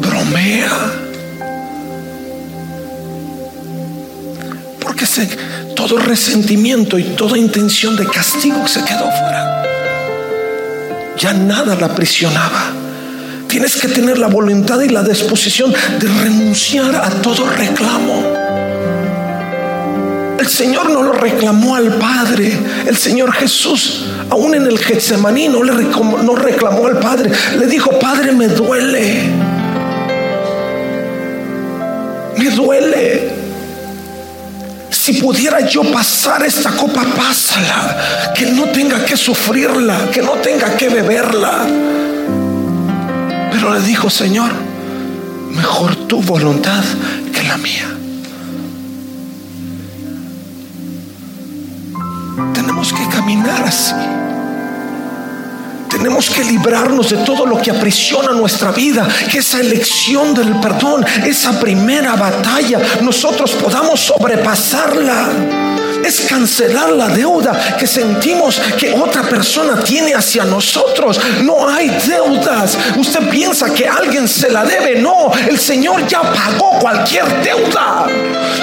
bromea 0.00 1.01
Todo 5.76 5.98
resentimiento 5.98 6.98
y 6.98 7.04
toda 7.04 7.36
intención 7.36 7.96
de 7.96 8.06
castigo 8.06 8.66
se 8.66 8.82
quedó 8.82 9.10
fuera. 9.10 9.62
Ya 11.18 11.34
nada 11.34 11.74
la 11.74 11.86
aprisionaba. 11.86 12.72
Tienes 13.46 13.76
que 13.76 13.88
tener 13.88 14.18
la 14.18 14.28
voluntad 14.28 14.80
y 14.80 14.88
la 14.88 15.02
disposición 15.02 15.70
de 15.70 16.08
renunciar 16.22 16.96
a 16.96 17.10
todo 17.20 17.44
reclamo. 17.50 18.22
El 20.38 20.48
Señor 20.48 20.90
no 20.90 21.02
lo 21.02 21.12
reclamó 21.12 21.76
al 21.76 21.98
Padre. 21.98 22.58
El 22.86 22.96
Señor 22.96 23.32
Jesús, 23.32 24.06
aún 24.30 24.54
en 24.54 24.66
el 24.66 24.78
Getsemaní, 24.78 25.48
no, 25.48 25.62
le 25.62 25.72
reclamó, 25.72 26.18
no 26.22 26.34
reclamó 26.36 26.86
al 26.86 26.98
Padre. 26.98 27.30
Le 27.58 27.66
dijo, 27.66 27.98
Padre, 27.98 28.32
me 28.32 28.48
duele. 28.48 29.30
Me 32.38 32.50
duele. 32.50 33.31
Si 35.02 35.14
pudiera 35.14 35.58
yo 35.66 35.82
pasar 35.90 36.44
esta 36.44 36.70
copa, 36.70 37.02
pásala. 37.02 38.32
Que 38.36 38.46
no 38.46 38.66
tenga 38.66 39.04
que 39.04 39.16
sufrirla, 39.16 40.08
que 40.12 40.22
no 40.22 40.34
tenga 40.34 40.76
que 40.76 40.88
beberla. 40.88 41.66
Pero 43.50 43.74
le 43.74 43.80
dijo, 43.80 44.08
Señor, 44.08 44.52
mejor 45.50 45.96
tu 46.06 46.22
voluntad 46.22 46.84
que 47.34 47.42
la 47.42 47.56
mía. 47.56 47.88
Tenemos 52.54 52.92
que 52.92 53.08
caminar 53.08 53.60
así. 53.64 54.21
Tenemos 56.02 56.30
que 56.30 56.42
librarnos 56.42 57.10
de 57.10 57.18
todo 57.18 57.46
lo 57.46 57.62
que 57.62 57.70
aprisiona 57.70 58.32
nuestra 58.32 58.72
vida, 58.72 59.06
que 59.30 59.38
esa 59.38 59.60
elección 59.60 60.34
del 60.34 60.58
perdón, 60.58 61.06
esa 61.24 61.60
primera 61.60 62.16
batalla, 62.16 62.80
nosotros 63.02 63.52
podamos 63.52 64.00
sobrepasarla 64.00 65.28
es 66.04 66.22
cancelar 66.22 66.90
la 66.90 67.08
deuda 67.08 67.76
que 67.78 67.86
sentimos 67.86 68.60
que 68.78 68.92
otra 68.92 69.22
persona 69.22 69.82
tiene 69.82 70.14
hacia 70.14 70.44
nosotros. 70.44 71.20
No 71.42 71.68
hay 71.68 71.88
deudas. 72.06 72.76
Usted 72.96 73.28
piensa 73.30 73.72
que 73.72 73.86
alguien 73.86 74.26
se 74.26 74.50
la 74.50 74.64
debe. 74.64 75.00
No, 75.00 75.30
el 75.48 75.58
Señor 75.58 76.06
ya 76.06 76.22
pagó 76.22 76.78
cualquier 76.80 77.24
deuda. 77.42 78.06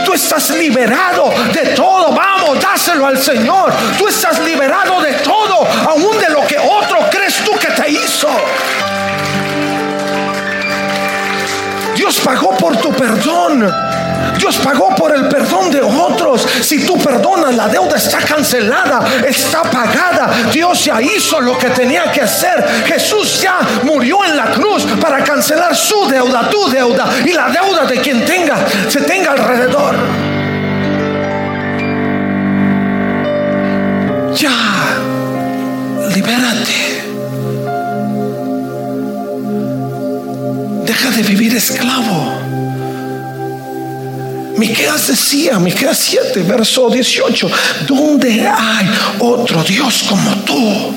Tú 0.06 0.14
estás 0.14 0.50
liberado 0.52 1.32
de 1.54 1.68
todo. 1.76 2.14
Vamos, 2.14 2.62
dáselo 2.62 3.08
al 3.08 3.18
Señor. 3.18 3.72
Tú 3.98 4.08
estás 4.08 4.40
liberado 4.40 5.02
de 5.02 5.14
todo, 5.14 5.68
aún 5.88 6.19
Dios 12.10 12.22
pagó 12.26 12.58
por 12.58 12.76
tu 12.78 12.92
perdón. 12.92 13.72
Dios 14.40 14.58
pagó 14.64 14.96
por 14.96 15.14
el 15.14 15.28
perdón 15.28 15.70
de 15.70 15.80
otros. 15.80 16.42
Si 16.64 16.84
tú 16.84 16.98
perdonas, 16.98 17.56
la 17.56 17.68
deuda 17.68 17.98
está 17.98 18.18
cancelada, 18.18 19.06
está 19.28 19.62
pagada. 19.62 20.32
Dios 20.52 20.86
ya 20.86 21.00
hizo 21.04 21.40
lo 21.40 21.56
que 21.56 21.70
tenía 21.70 22.12
que 22.12 22.22
hacer. 22.22 22.68
Jesús 22.88 23.44
ya 23.44 23.60
murió 23.84 24.26
en 24.26 24.36
la 24.36 24.46
cruz 24.46 24.88
para 25.00 25.24
cancelar 25.24 25.76
su 25.76 26.08
deuda, 26.10 26.50
tu 26.50 26.68
deuda 26.72 27.08
y 27.24 27.32
la 27.32 27.52
deuda 27.52 27.86
de 27.86 28.02
quien 28.02 28.26
tenga, 28.26 28.58
se 28.88 29.02
tenga 29.02 29.34
alrededor. 29.34 29.96
Ya, 34.34 34.50
libérate. 36.16 36.99
De 41.22 41.28
vivir 41.28 41.54
esclavo. 41.54 42.32
Miqueas 44.58 45.08
decía, 45.08 45.60
Miqueas 45.60 45.98
7, 45.98 46.44
verso 46.44 46.90
18, 46.90 47.52
¿dónde 47.88 48.48
hay 48.48 48.90
otro 49.20 49.62
Dios 49.64 50.06
como 50.08 50.32
tú? 50.46 50.94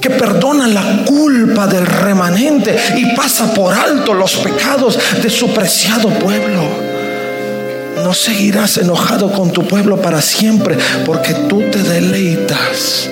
que 0.00 0.08
perdona 0.08 0.66
la 0.66 1.04
culpa 1.04 1.66
del 1.66 1.84
remanente 1.84 2.74
y 2.96 3.14
pasa 3.14 3.52
por 3.52 3.74
alto 3.74 4.14
los 4.14 4.36
pecados 4.36 4.98
de 5.22 5.28
su 5.28 5.52
preciado 5.52 6.08
pueblo. 6.08 6.62
No 8.02 8.14
seguirás 8.14 8.78
enojado 8.78 9.30
con 9.30 9.52
tu 9.52 9.68
pueblo 9.68 10.00
para 10.00 10.22
siempre, 10.22 10.78
porque 11.04 11.34
tú 11.34 11.60
te 11.70 11.82
deleitas 11.82 13.10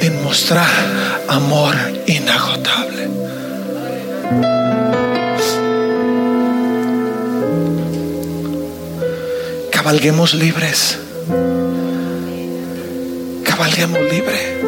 en 0.00 0.24
mostrar 0.24 0.66
amor 1.28 1.76
inagotable. 2.08 2.96
Cabalguemos 9.86 10.34
libres. 10.34 10.98
Cabalguemos 13.44 14.00
libre. 14.10 14.60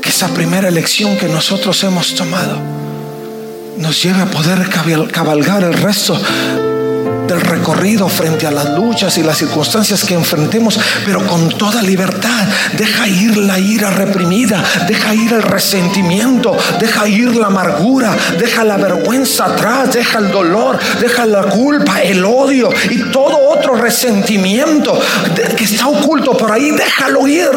Que 0.00 0.08
esa 0.08 0.28
primera 0.28 0.68
elección 0.68 1.18
que 1.18 1.28
nosotros 1.28 1.84
hemos 1.84 2.14
tomado 2.14 2.56
nos 3.76 4.02
lleve 4.02 4.22
a 4.22 4.26
poder 4.26 4.70
cabalgar 5.12 5.64
el 5.64 5.74
resto 5.74 6.18
del 7.26 7.40
recorrido 7.40 8.08
frente 8.08 8.46
a 8.46 8.50
las 8.50 8.70
luchas 8.70 9.16
y 9.18 9.22
las 9.22 9.38
circunstancias 9.38 10.04
que 10.04 10.14
enfrentemos, 10.14 10.78
pero 11.04 11.26
con 11.26 11.48
toda 11.56 11.82
libertad. 11.82 12.46
Deja 12.76 13.08
ir 13.08 13.36
la 13.36 13.58
ira 13.58 13.90
reprimida, 13.90 14.62
deja 14.86 15.14
ir 15.14 15.32
el 15.32 15.42
resentimiento, 15.42 16.56
deja 16.78 17.08
ir 17.08 17.36
la 17.36 17.46
amargura, 17.46 18.16
deja 18.38 18.64
la 18.64 18.76
vergüenza 18.76 19.46
atrás, 19.46 19.92
deja 19.92 20.18
el 20.18 20.30
dolor, 20.30 20.78
deja 21.00 21.26
la 21.26 21.44
culpa, 21.44 22.02
el 22.02 22.24
odio 22.24 22.70
y 22.90 23.10
todo 23.10 23.38
otro 23.48 23.74
resentimiento 23.74 24.98
que 25.56 25.64
está 25.64 25.88
oculto 25.88 26.36
por 26.36 26.52
ahí, 26.52 26.70
déjalo 26.70 27.26
ir. 27.26 27.50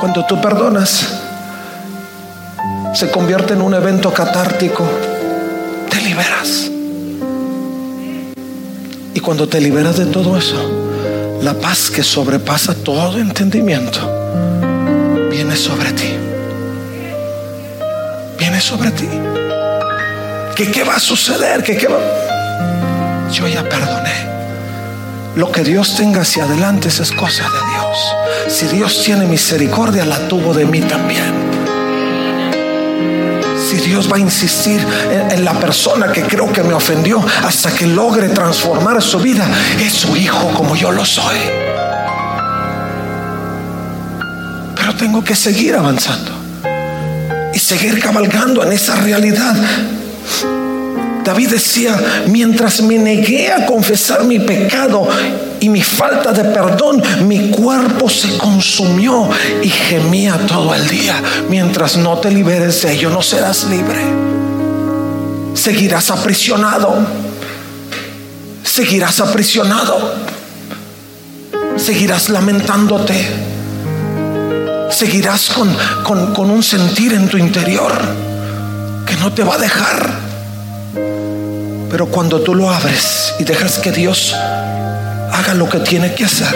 Cuando 0.00 0.24
tú 0.26 0.40
perdonas, 0.40 1.08
se 2.94 3.10
convierte 3.10 3.54
en 3.54 3.62
un 3.62 3.74
evento 3.74 4.12
catártico 4.12 4.88
liberas. 6.18 6.70
Y 9.14 9.20
cuando 9.20 9.48
te 9.48 9.60
liberas 9.60 9.96
de 9.96 10.06
todo 10.06 10.36
eso, 10.36 11.38
la 11.42 11.54
paz 11.54 11.90
que 11.90 12.02
sobrepasa 12.02 12.74
todo 12.74 13.18
entendimiento 13.18 14.00
viene 15.30 15.56
sobre 15.56 15.92
ti. 15.92 16.14
Viene 18.38 18.60
sobre 18.60 18.90
ti. 18.90 19.08
¿Que 20.56 20.70
qué 20.70 20.82
va 20.82 20.96
a 20.96 21.00
suceder? 21.00 21.62
¿Que 21.62 21.76
qué 21.76 21.86
va? 21.86 22.00
Yo 23.32 23.46
ya 23.46 23.68
perdoné. 23.68 24.28
Lo 25.36 25.52
que 25.52 25.62
Dios 25.62 25.96
tenga 25.96 26.22
hacia 26.22 26.44
adelante 26.44 26.88
es 26.88 27.12
cosa 27.12 27.44
de 27.44 27.60
Dios. 27.70 28.56
Si 28.56 28.66
Dios 28.66 29.04
tiene 29.04 29.26
misericordia, 29.26 30.04
la 30.04 30.26
tuvo 30.26 30.52
de 30.52 30.64
mí 30.64 30.80
también 30.80 31.57
si 33.58 33.76
Dios 33.76 34.10
va 34.10 34.16
a 34.16 34.20
insistir 34.20 34.80
en, 35.10 35.44
la 35.44 35.52
persona 35.58 36.12
que 36.12 36.22
creo 36.22 36.52
que 36.52 36.62
me 36.62 36.74
ofendió 36.74 37.24
hasta 37.44 37.70
que 37.70 37.86
logre 37.86 38.28
transformar 38.28 39.02
su 39.02 39.18
vida, 39.18 39.46
es 39.80 39.92
su 39.92 40.16
hijo 40.16 40.48
como 40.54 40.76
yo 40.76 40.92
lo 40.92 41.04
soy. 41.04 41.36
Pero 44.74 44.94
tengo 44.96 45.22
que 45.22 45.34
seguir 45.34 45.74
avanzando 45.74 46.32
y 47.52 47.58
seguir 47.58 47.98
cabalgando 48.00 48.62
en 48.62 48.72
esa 48.72 48.96
realidad. 48.96 49.56
David 51.24 51.50
decía, 51.50 51.94
mientras 52.28 52.80
me 52.80 52.98
negué 52.98 53.52
a 53.52 53.66
confesar 53.66 54.24
mi 54.24 54.38
pecado 54.38 55.08
y 55.60 55.68
mi 55.68 55.82
falta 55.82 56.32
de 56.32 56.44
perdón, 56.44 57.02
mi 57.26 57.50
cuerpo 57.50 58.08
se 58.08 58.36
consumió 58.38 59.28
y 59.62 59.68
gemía 59.68 60.38
todo 60.46 60.74
el 60.74 60.86
día. 60.88 61.20
Mientras 61.48 61.96
no 61.96 62.18
te 62.18 62.30
liberes 62.30 62.82
de 62.82 62.92
ello, 62.92 63.10
no 63.10 63.22
serás 63.22 63.64
libre. 63.64 64.00
Seguirás 65.54 66.10
aprisionado. 66.10 66.94
Seguirás 68.62 69.20
aprisionado. 69.20 70.14
seguirás 71.76 72.28
lamentándote, 72.28 73.14
seguirás 74.90 75.50
con, 75.50 75.74
con, 76.02 76.34
con 76.34 76.50
un 76.50 76.62
sentir 76.62 77.12
en 77.12 77.28
tu 77.28 77.38
interior 77.38 77.92
que 79.06 79.14
no 79.16 79.32
te 79.32 79.44
va 79.44 79.54
a 79.54 79.58
dejar. 79.58 80.10
Pero 81.90 82.06
cuando 82.06 82.40
tú 82.40 82.54
lo 82.54 82.70
abres 82.70 83.34
y 83.38 83.44
dejas 83.44 83.78
que 83.78 83.92
Dios 83.92 84.34
haga 85.38 85.54
lo 85.54 85.68
que 85.68 85.78
tiene 85.78 86.14
que 86.14 86.24
hacer 86.24 86.54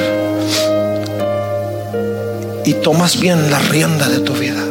y 2.65 2.75
tomas 2.75 3.21
bien 3.21 3.51
la 3.51 3.59
rienda 3.59 4.09
de 4.09 4.21
tu 4.21 4.33
vida, 4.35 4.63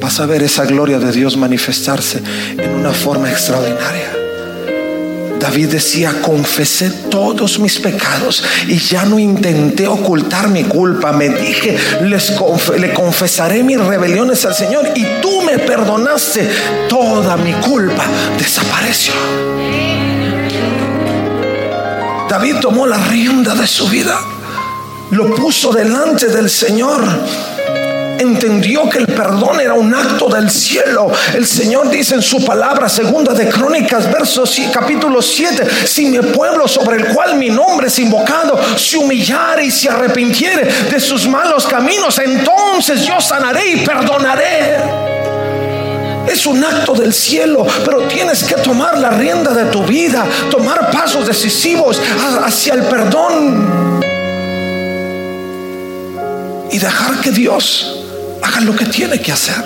vas 0.00 0.20
a 0.20 0.26
ver 0.26 0.42
esa 0.42 0.64
gloria 0.64 0.98
de 0.98 1.12
Dios 1.12 1.36
manifestarse 1.36 2.22
en 2.56 2.74
una 2.74 2.92
forma 2.92 3.30
extraordinaria. 3.30 4.10
David 5.38 5.70
decía, 5.70 6.14
confesé 6.22 6.88
todos 7.10 7.58
mis 7.58 7.78
pecados 7.80 8.44
y 8.68 8.78
ya 8.78 9.04
no 9.04 9.18
intenté 9.18 9.88
ocultar 9.88 10.48
mi 10.48 10.62
culpa. 10.62 11.12
Me 11.12 11.30
dije, 11.30 11.76
les 12.02 12.32
le 12.78 12.92
confesaré 12.94 13.64
mis 13.64 13.80
rebeliones 13.80 14.44
al 14.44 14.54
Señor 14.54 14.88
y 14.94 15.04
tú 15.20 15.42
me 15.42 15.58
perdonaste. 15.58 16.48
Toda 16.88 17.36
mi 17.36 17.52
culpa 17.54 18.06
desapareció. 18.38 19.14
David 22.42 22.58
tomó 22.60 22.88
la 22.88 22.96
rienda 22.96 23.54
de 23.54 23.68
su 23.68 23.86
vida, 23.86 24.18
lo 25.10 25.32
puso 25.32 25.72
delante 25.72 26.26
del 26.26 26.50
Señor 26.50 27.00
entendió 28.18 28.88
que 28.88 28.98
el 28.98 29.06
perdón 29.06 29.60
era 29.60 29.74
un 29.74 29.94
acto 29.94 30.28
del 30.28 30.50
cielo. 30.50 31.12
El 31.34 31.46
Señor 31.46 31.88
dice 31.88 32.16
en 32.16 32.22
su 32.22 32.44
palabra, 32.44 32.88
segunda 32.88 33.32
de 33.32 33.48
Crónicas, 33.48 34.10
versos 34.10 34.60
capítulo 34.72 35.22
7, 35.22 35.86
si 35.86 36.06
mi 36.06 36.18
pueblo 36.18 36.66
sobre 36.66 36.96
el 36.96 37.14
cual 37.14 37.36
mi 37.36 37.48
nombre 37.48 37.86
es 37.86 37.98
invocado 38.00 38.58
se 38.76 38.96
humillare 38.96 39.64
y 39.64 39.70
se 39.70 39.88
arrepintiere 39.88 40.68
de 40.90 40.98
sus 40.98 41.28
malos 41.28 41.64
caminos, 41.66 42.18
entonces 42.18 43.06
yo 43.06 43.20
sanaré 43.20 43.70
y 43.70 43.76
perdonaré. 43.86 45.11
Es 46.26 46.46
un 46.46 46.64
acto 46.64 46.94
del 46.94 47.12
cielo, 47.12 47.66
pero 47.84 48.06
tienes 48.08 48.44
que 48.44 48.54
tomar 48.56 48.98
la 48.98 49.10
rienda 49.10 49.52
de 49.52 49.64
tu 49.66 49.84
vida, 49.84 50.24
tomar 50.50 50.90
pasos 50.90 51.26
decisivos 51.26 52.00
hacia 52.44 52.74
el 52.74 52.82
perdón 52.82 54.00
y 56.70 56.78
dejar 56.78 57.20
que 57.20 57.30
Dios 57.30 57.98
haga 58.42 58.60
lo 58.60 58.74
que 58.74 58.86
tiene 58.86 59.20
que 59.20 59.32
hacer. 59.32 59.62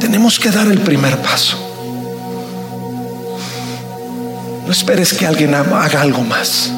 Tenemos 0.00 0.38
que 0.38 0.50
dar 0.50 0.66
el 0.66 0.80
primer 0.80 1.18
paso. 1.18 1.56
No 4.64 4.72
esperes 4.72 5.12
que 5.14 5.26
alguien 5.26 5.54
haga 5.54 6.00
algo 6.00 6.22
más. 6.22 6.70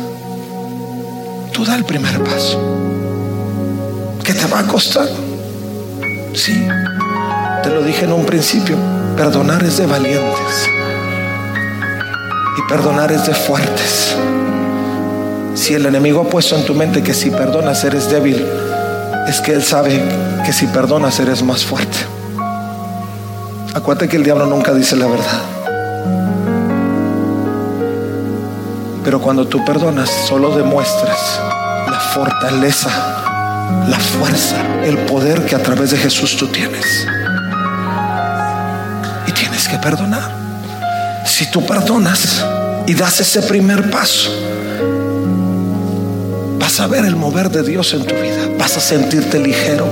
Tú 1.53 1.65
da 1.65 1.77
el 1.77 1.85
primer 1.85 2.23
paso. 2.23 2.59
¿Qué 4.25 4.33
te 4.33 4.47
va 4.47 4.61
a 4.61 4.67
costar? 4.67 5.09
Sí, 6.35 6.67
te 7.63 7.71
lo 7.71 7.83
dije 7.83 8.05
en 8.05 8.13
un 8.13 8.25
principio. 8.25 8.77
Perdonar 9.17 9.63
es 9.65 9.79
de 9.79 9.87
valientes. 9.87 10.69
Y 12.57 12.69
perdonar 12.69 13.13
es 13.13 13.27
de 13.27 13.35
fuertes. 13.35 14.17
Si 15.55 15.75
el 15.75 15.87
enemigo 15.87 16.23
ha 16.23 16.31
puesto 16.31 16.57
en 16.57 16.65
tu 16.65 16.75
mente 16.75 17.03
que 17.03 17.13
si 17.13 17.31
perdonas 17.31 17.85
eres 17.85 18.11
débil, 18.11 18.47
es 19.29 19.41
que 19.41 19.53
él 19.53 19.63
sabe 19.63 20.03
que 20.45 20.53
si 20.53 20.67
perdonas 20.67 21.21
eres 21.21 21.43
más 21.43 21.65
fuerte. 21.65 21.99
Acuérdate 23.75 24.09
que 24.09 24.17
el 24.17 24.25
diablo 24.25 24.47
nunca 24.47 24.73
dice 24.73 24.97
la 24.97 25.07
verdad. 25.07 25.43
Pero 29.05 29.21
cuando 29.21 29.47
tú 29.47 29.65
perdonas, 29.65 30.11
solo 30.29 30.57
demuestras 30.57 31.41
la 31.89 32.01
fortaleza, 32.15 32.91
la 33.89 33.99
fuerza, 33.99 34.57
el 34.85 34.99
poder 34.99 35.45
que 35.47 35.55
a 35.55 35.63
través 35.63 35.91
de 35.91 35.99
Jesús 35.99 36.37
tú 36.37 36.47
tienes. 36.49 37.07
Y 39.27 39.33
tienes 39.33 39.69
que 39.69 39.79
perdonar. 39.79 40.31
Si 41.27 41.51
tú 41.51 41.65
perdonas 41.65 42.45
y 42.87 42.95
das 42.95 43.21
ese 43.21 43.43
primer 43.43 43.91
paso, 43.91 44.31
vas 46.59 46.81
a 46.81 46.87
ver 46.87 47.05
el 47.05 47.17
mover 47.17 47.51
de 47.51 47.63
Dios 47.63 47.93
en 47.95 48.05
tu 48.05 48.15
vida. 48.15 48.49
Vas 48.59 48.77
a 48.77 48.81
sentirte 48.81 49.39
ligero. 49.39 49.91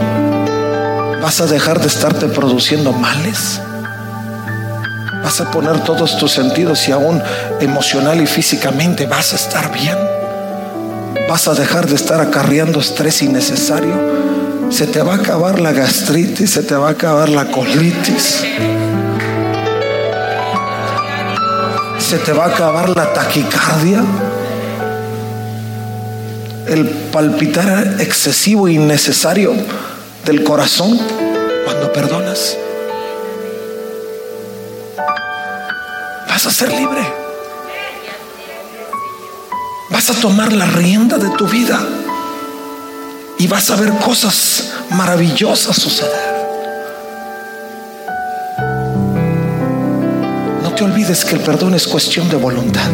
Vas 1.22 1.40
a 1.40 1.46
dejar 1.46 1.80
de 1.80 1.88
estarte 1.88 2.26
produciendo 2.26 2.92
males. 2.92 3.60
Vas 5.22 5.40
a 5.40 5.50
poner 5.50 5.80
todos 5.84 6.16
tus 6.18 6.32
sentidos 6.32 6.88
y 6.88 6.92
aún 6.92 7.22
emocional 7.60 8.20
y 8.20 8.26
físicamente 8.26 9.06
vas 9.06 9.32
a 9.32 9.36
estar 9.36 9.72
bien. 9.72 10.17
Vas 11.28 11.46
a 11.46 11.52
dejar 11.52 11.86
de 11.86 11.94
estar 11.94 12.22
acarreando 12.22 12.80
estrés 12.80 13.20
innecesario. 13.20 13.94
Se 14.70 14.86
te 14.86 15.02
va 15.02 15.12
a 15.12 15.16
acabar 15.16 15.60
la 15.60 15.72
gastritis, 15.72 16.50
se 16.50 16.62
te 16.62 16.74
va 16.74 16.88
a 16.88 16.92
acabar 16.92 17.28
la 17.28 17.50
colitis. 17.50 18.42
Se 21.98 22.18
te 22.18 22.32
va 22.32 22.46
a 22.46 22.48
acabar 22.48 22.88
la 22.88 23.12
taquicardia 23.12 24.02
el 26.68 26.88
palpitar 27.12 27.96
excesivo 27.98 28.68
e 28.68 28.72
innecesario 28.72 29.52
del 30.24 30.44
corazón 30.44 30.98
cuando 31.64 31.92
perdonas. 31.92 32.56
Vas 36.28 36.46
a 36.46 36.50
ser 36.50 36.72
libre. 36.72 37.27
A 40.08 40.20
tomar 40.22 40.52
la 40.52 40.64
rienda 40.64 41.18
de 41.18 41.28
tu 41.36 41.46
vida 41.46 41.78
y 43.38 43.46
vas 43.46 43.70
a 43.70 43.76
ver 43.76 43.92
cosas 43.98 44.72
maravillosas 44.90 45.76
suceder. 45.76 46.34
No 50.62 50.74
te 50.74 50.84
olvides 50.84 51.24
que 51.24 51.34
el 51.34 51.40
perdón 51.42 51.74
es 51.74 51.86
cuestión 51.86 52.28
de 52.30 52.36
voluntad 52.36 52.90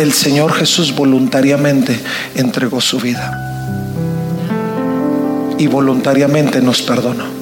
el 0.00 0.14
Señor 0.14 0.54
Jesús 0.54 0.94
voluntariamente 0.94 2.00
entregó 2.34 2.80
su 2.80 2.98
vida 2.98 3.36
y 5.58 5.66
voluntariamente 5.66 6.62
nos 6.62 6.80
perdonó. 6.80 7.39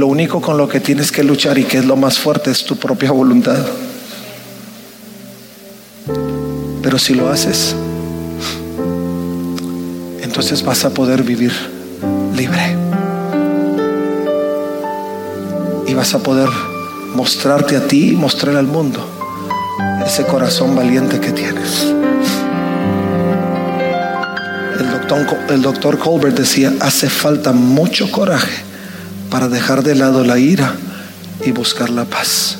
Lo 0.00 0.06
único 0.06 0.40
con 0.40 0.56
lo 0.56 0.66
que 0.66 0.80
tienes 0.80 1.12
que 1.12 1.22
luchar 1.22 1.58
y 1.58 1.64
que 1.64 1.76
es 1.76 1.84
lo 1.84 1.94
más 1.94 2.18
fuerte 2.18 2.50
es 2.50 2.64
tu 2.64 2.74
propia 2.74 3.12
voluntad. 3.12 3.58
Pero 6.82 6.98
si 6.98 7.12
lo 7.12 7.28
haces, 7.28 7.74
entonces 10.22 10.64
vas 10.64 10.86
a 10.86 10.94
poder 10.94 11.22
vivir 11.22 11.52
libre. 12.34 12.78
Y 15.86 15.92
vas 15.92 16.14
a 16.14 16.20
poder 16.20 16.48
mostrarte 17.14 17.76
a 17.76 17.86
ti 17.86 18.12
y 18.12 18.16
mostrar 18.16 18.56
al 18.56 18.68
mundo 18.68 19.06
ese 20.06 20.24
corazón 20.24 20.74
valiente 20.74 21.20
que 21.20 21.32
tienes. 21.32 21.84
El 25.50 25.60
doctor, 25.60 25.98
Colbert 25.98 26.38
decía, 26.38 26.72
hace 26.80 27.10
falta 27.10 27.52
mucho 27.52 28.10
coraje 28.10 28.69
para 29.30 29.48
dejar 29.48 29.82
de 29.82 29.94
lado 29.94 30.24
la 30.24 30.38
ira 30.38 30.74
y 31.44 31.52
buscar 31.52 31.88
la 31.88 32.04
paz. 32.04 32.58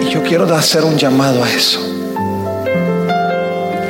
Y 0.00 0.08
yo 0.08 0.22
quiero 0.22 0.44
hacer 0.54 0.84
un 0.84 0.96
llamado 0.96 1.42
a 1.42 1.50
eso. 1.50 1.80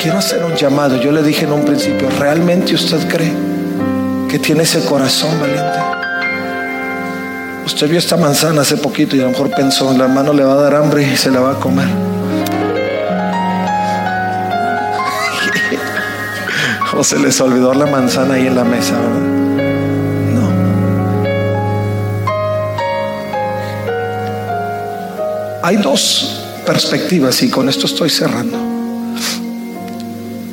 Quiero 0.01 0.19
hacer 0.19 0.43
un 0.45 0.57
llamado. 0.57 1.01
Yo 1.01 1.13
le 1.13 1.23
dije 1.23 1.45
en 1.45 1.53
un 1.53 1.65
principio, 1.65 2.09
¿realmente 2.19 2.75
usted 2.75 3.07
cree 3.09 3.33
que 4.29 4.39
tiene 4.39 4.63
ese 4.63 4.85
corazón 4.85 5.39
valiente? 5.39 5.79
Usted 7.67 7.89
vio 7.89 7.99
esta 7.99 8.17
manzana 8.17 8.63
hace 8.63 8.77
poquito 8.77 9.17
y 9.17 9.21
a 9.21 9.25
lo 9.25 9.31
mejor 9.31 9.51
pensó, 9.51 9.93
la 9.97 10.05
hermano 10.05 10.33
le 10.33 10.45
va 10.45 10.55
a 10.55 10.57
dar 10.57 10.75
hambre 10.75 11.03
y 11.03 11.17
se 11.17 11.31
la 11.31 11.41
va 11.41 11.53
a 11.53 11.55
comer. 11.55 11.89
o 16.97 17.03
se 17.03 17.19
les 17.19 17.41
olvidó 17.41 17.75
la 17.75 17.87
manzana 17.87 18.35
ahí 18.35 18.47
en 18.47 18.57
la 18.57 18.65
mesa, 18.65 18.99
¿verdad? 18.99 19.34
Hay 25.67 25.79
dos 25.79 26.43
perspectivas 26.67 27.43
y 27.43 27.49
con 27.49 27.71
esto 27.71 27.87
estoy 27.87 28.11
cerrando 28.11 28.59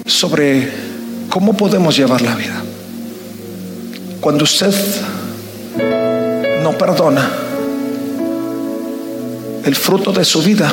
sobre 0.05 0.71
cómo 1.29 1.51
podemos 1.51 1.97
llevar 1.97 2.21
la 2.21 2.33
vida. 2.33 2.63
Cuando 4.21 4.45
usted 4.45 4.73
no 6.63 6.77
perdona, 6.77 7.29
el 9.65 9.75
fruto 9.75 10.13
de 10.13 10.23
su 10.23 10.41
vida 10.43 10.71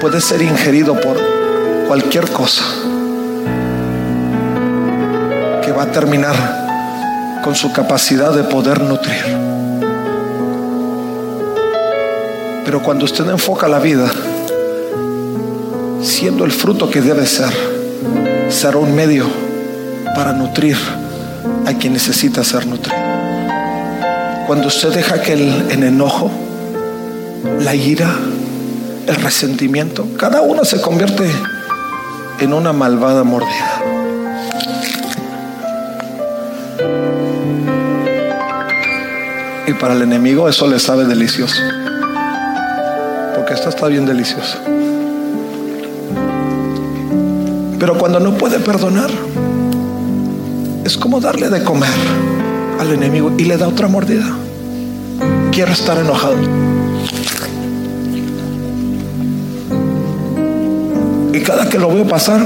puede 0.00 0.20
ser 0.20 0.40
ingerido 0.40 0.94
por 1.00 1.20
cualquier 1.88 2.30
cosa 2.30 2.62
que 5.64 5.72
va 5.72 5.82
a 5.82 5.90
terminar 5.90 7.40
con 7.42 7.56
su 7.56 7.72
capacidad 7.72 8.32
de 8.32 8.44
poder 8.44 8.82
nutrir. 8.82 9.55
Pero 12.66 12.82
cuando 12.82 13.04
usted 13.04 13.30
enfoca 13.30 13.68
la 13.68 13.78
vida, 13.78 14.10
siendo 16.02 16.44
el 16.44 16.50
fruto 16.50 16.90
que 16.90 17.00
debe 17.00 17.24
ser, 17.24 17.52
será 18.48 18.78
un 18.78 18.92
medio 18.92 19.24
para 20.16 20.32
nutrir 20.32 20.76
a 21.64 21.72
quien 21.74 21.92
necesita 21.92 22.42
ser 22.42 22.66
nutrido. 22.66 22.98
Cuando 24.48 24.66
usted 24.66 24.92
deja 24.92 25.22
que 25.22 25.34
el, 25.34 25.84
enojo, 25.84 26.28
la 27.60 27.76
ira, 27.76 28.12
el 29.06 29.14
resentimiento, 29.14 30.08
cada 30.18 30.40
uno 30.40 30.64
se 30.64 30.80
convierte 30.80 31.30
en 32.40 32.52
una 32.52 32.72
malvada 32.72 33.22
mordida. 33.22 33.80
Y 39.68 39.72
para 39.74 39.94
el 39.94 40.02
enemigo 40.02 40.48
eso 40.48 40.66
le 40.66 40.80
sabe 40.80 41.04
delicioso. 41.04 41.62
Está 43.76 43.88
bien 43.88 44.06
delicioso. 44.06 44.56
Pero 47.78 47.98
cuando 47.98 48.18
no 48.20 48.32
puede 48.38 48.58
perdonar, 48.58 49.10
es 50.82 50.96
como 50.96 51.20
darle 51.20 51.50
de 51.50 51.62
comer 51.62 51.90
al 52.80 52.90
enemigo 52.90 53.34
y 53.36 53.44
le 53.44 53.58
da 53.58 53.68
otra 53.68 53.86
mordida. 53.86 54.24
Quiero 55.52 55.72
estar 55.72 55.98
enojado. 55.98 56.38
Y 61.34 61.40
cada 61.40 61.68
que 61.68 61.78
lo 61.78 61.90
veo 61.90 62.08
pasar, 62.08 62.40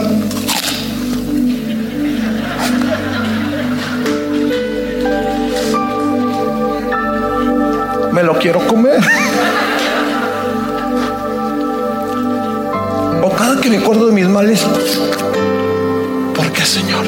me 8.13 8.23
lo 8.25 8.37
quiero 8.37 8.67
comer. 8.67 9.01
Me 13.71 13.77
acuerdo 13.77 14.09
de 14.09 14.13
mis 14.13 14.27
males, 14.27 14.67
¿por 16.35 16.53
qué, 16.53 16.65
Señor? 16.65 17.07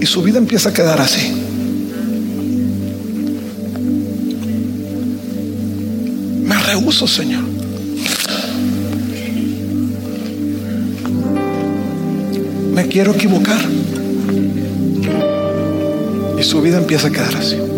Y 0.00 0.06
su 0.06 0.22
vida 0.22 0.38
empieza 0.38 0.70
a 0.70 0.72
quedar 0.72 0.98
así. 0.98 1.34
Me 6.44 6.58
rehuso, 6.62 7.06
Señor. 7.06 7.44
Me 12.74 12.88
quiero 12.88 13.12
equivocar. 13.12 13.60
Y 16.38 16.42
su 16.42 16.62
vida 16.62 16.78
empieza 16.78 17.08
a 17.08 17.10
quedar 17.10 17.36
así. 17.36 17.71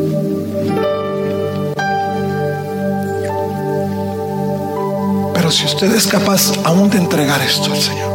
Pero 5.44 5.52
si 5.52 5.66
usted 5.66 5.94
es 5.94 6.06
capaz 6.06 6.52
aún 6.64 6.88
de 6.88 6.96
entregar 6.96 7.38
esto 7.42 7.70
al 7.70 7.78
Señor, 7.78 8.10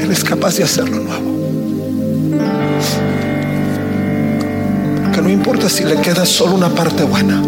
Él 0.00 0.10
es 0.10 0.24
capaz 0.24 0.56
de 0.56 0.64
hacerlo 0.64 0.98
nuevo. 0.98 1.30
Porque 5.04 5.22
no 5.22 5.30
importa 5.30 5.68
si 5.68 5.84
le 5.84 6.00
queda 6.00 6.26
solo 6.26 6.56
una 6.56 6.70
parte 6.70 7.04
buena 7.04 7.44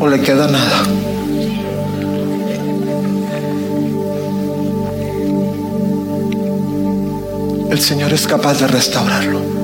o 0.00 0.08
le 0.08 0.22
queda 0.22 0.48
nada. 0.48 0.84
El 7.70 7.78
Señor 7.78 8.10
es 8.14 8.26
capaz 8.26 8.58
de 8.60 8.68
restaurarlo. 8.68 9.57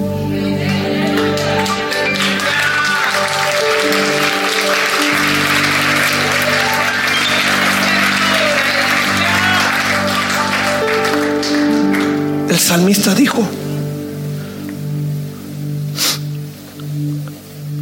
El 12.54 12.60
salmista 12.60 13.16
dijo, 13.16 13.44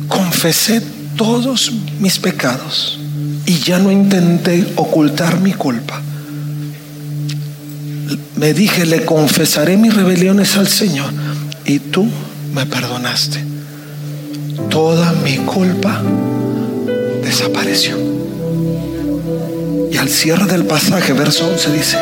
confesé 0.08 0.80
todos 1.14 1.70
mis 2.00 2.18
pecados 2.18 2.98
y 3.44 3.58
ya 3.58 3.78
no 3.78 3.92
intenté 3.92 4.66
ocultar 4.76 5.40
mi 5.40 5.52
culpa. 5.52 6.00
Me 8.36 8.54
dije, 8.54 8.86
le 8.86 9.04
confesaré 9.04 9.76
mis 9.76 9.92
rebeliones 9.92 10.56
al 10.56 10.68
Señor 10.68 11.12
y 11.66 11.78
tú 11.78 12.08
me 12.54 12.64
perdonaste. 12.64 13.44
Toda 14.70 15.12
mi 15.22 15.36
culpa 15.36 16.00
desapareció. 17.22 17.98
Y 19.92 19.98
al 19.98 20.08
cierre 20.08 20.46
del 20.46 20.64
pasaje, 20.64 21.12
verso 21.12 21.46
11 21.46 21.72
dice, 21.74 21.98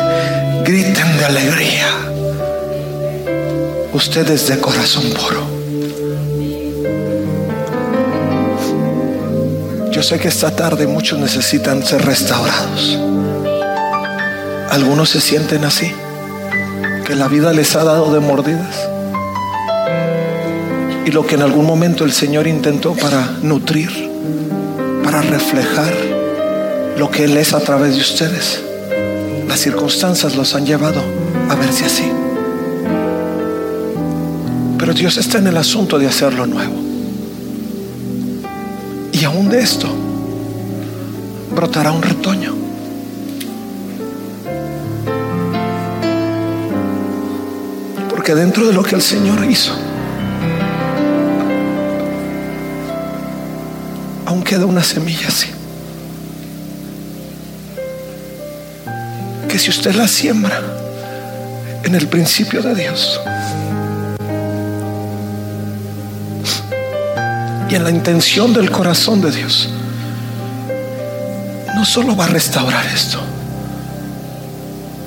griten 0.63 1.17
de 1.17 1.25
alegría 1.25 2.10
ustedes 3.93 4.47
de 4.47 4.59
corazón 4.59 5.03
puro. 5.11 5.61
Yo 9.91 10.01
sé 10.01 10.19
que 10.19 10.29
esta 10.29 10.55
tarde 10.55 10.87
muchos 10.87 11.19
necesitan 11.19 11.85
ser 11.85 12.05
restaurados. 12.05 12.97
Algunos 14.69 15.09
se 15.09 15.19
sienten 15.19 15.65
así, 15.65 15.91
que 17.05 17.15
la 17.15 17.27
vida 17.27 17.51
les 17.51 17.75
ha 17.75 17.83
dado 17.83 18.13
de 18.13 18.21
mordidas. 18.21 18.87
Y 21.05 21.11
lo 21.11 21.27
que 21.27 21.35
en 21.35 21.41
algún 21.41 21.65
momento 21.65 22.05
el 22.05 22.13
Señor 22.13 22.47
intentó 22.47 22.95
para 22.95 23.25
nutrir, 23.41 24.09
para 25.03 25.21
reflejar 25.21 25.93
lo 26.97 27.11
que 27.11 27.25
Él 27.25 27.35
es 27.35 27.53
a 27.53 27.59
través 27.59 27.95
de 27.95 28.01
ustedes, 28.01 28.61
las 29.47 29.59
circunstancias 29.59 30.35
los 30.35 30.55
han 30.55 30.65
llevado 30.65 31.01
a 31.49 31.55
verse 31.55 31.85
así. 31.85 32.20
Pero 34.91 34.99
Dios 34.99 35.15
está 35.15 35.37
en 35.37 35.47
el 35.47 35.55
asunto 35.55 35.97
de 35.97 36.05
hacerlo 36.05 36.45
nuevo. 36.45 36.75
Y 39.13 39.23
aún 39.23 39.47
de 39.47 39.61
esto 39.61 39.87
brotará 41.55 41.93
un 41.93 42.01
retoño. 42.01 42.53
Porque 48.09 48.35
dentro 48.35 48.67
de 48.67 48.73
lo 48.73 48.83
que 48.83 48.95
el 48.95 49.01
Señor 49.01 49.45
hizo, 49.49 49.71
aún 54.25 54.43
queda 54.43 54.65
una 54.65 54.83
semilla 54.83 55.29
así. 55.29 55.47
Que 59.47 59.57
si 59.57 59.69
usted 59.69 59.95
la 59.95 60.09
siembra 60.09 60.61
en 61.85 61.95
el 61.95 62.09
principio 62.09 62.61
de 62.61 62.75
Dios, 62.75 63.21
y 67.71 67.75
en 67.75 67.85
la 67.85 67.89
intención 67.89 68.53
del 68.53 68.69
corazón 68.69 69.21
de 69.21 69.31
Dios, 69.31 69.69
no 71.73 71.85
solo 71.85 72.17
va 72.17 72.25
a 72.25 72.27
restaurar 72.27 72.85
esto, 72.87 73.21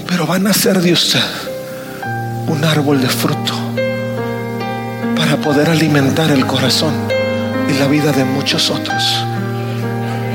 pero 0.09 0.27
va 0.27 0.37
a 0.37 0.39
nacer 0.39 0.81
de 0.81 0.95
usted 0.95 1.23
un 2.47 2.65
árbol 2.65 3.03
de 3.03 3.09
fruto 3.09 3.53
para 5.15 5.37
poder 5.37 5.69
alimentar 5.69 6.31
el 6.31 6.47
corazón 6.47 6.95
y 7.69 7.79
la 7.79 7.87
vida 7.87 8.13
de 8.13 8.25
muchos 8.25 8.71
otros 8.71 9.03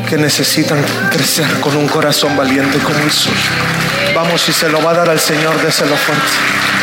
que 0.07 0.17
necesitan 0.17 0.83
crecer 1.11 1.59
con 1.59 1.75
un 1.75 1.87
corazón 1.87 2.37
valiente 2.37 2.77
como 2.79 2.99
el 2.99 3.11
suyo. 3.11 3.35
Vamos, 4.13 4.41
si 4.41 4.53
se 4.53 4.69
lo 4.69 4.83
va 4.83 4.91
a 4.91 4.95
dar 4.95 5.09
al 5.09 5.19
Señor, 5.19 5.59
déselo 5.63 5.95
fuerte 5.95 6.78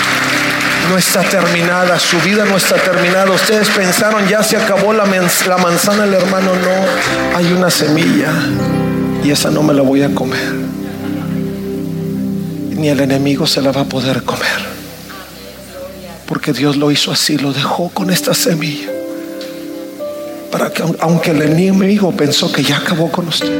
no 0.88 0.96
está 0.98 1.22
terminada, 1.22 1.98
su 1.98 2.18
vida 2.20 2.44
no 2.44 2.56
está 2.56 2.76
terminada. 2.76 3.30
Ustedes 3.30 3.68
pensaron, 3.70 4.26
ya 4.28 4.42
se 4.42 4.56
acabó 4.56 4.92
la, 4.92 5.04
manzana, 5.04 6.04
el 6.04 6.14
hermano, 6.14 6.52
no, 6.54 7.36
hay 7.36 7.52
una 7.52 7.70
semilla 7.70 8.32
y 9.24 9.30
esa 9.30 9.50
no 9.50 9.62
me 9.62 9.74
la 9.74 9.82
voy 9.82 10.02
a 10.02 10.14
comer. 10.14 10.52
Ni 12.70 12.88
el 12.88 13.00
enemigo 13.00 13.46
se 13.46 13.62
la 13.62 13.72
va 13.72 13.82
a 13.82 13.84
poder 13.84 14.22
comer. 14.22 14.76
Porque 16.26 16.52
Dios 16.52 16.76
lo 16.76 16.90
hizo 16.90 17.12
así, 17.12 17.38
lo 17.38 17.52
dejó 17.52 17.88
con 17.90 18.10
esta 18.10 18.34
semilla. 18.34 18.90
Para 20.50 20.72
que 20.72 20.82
aunque 21.00 21.30
el 21.30 21.42
enemigo 21.42 22.12
pensó 22.12 22.50
que 22.52 22.62
ya 22.62 22.78
acabó 22.78 23.10
con 23.10 23.28
usted, 23.28 23.52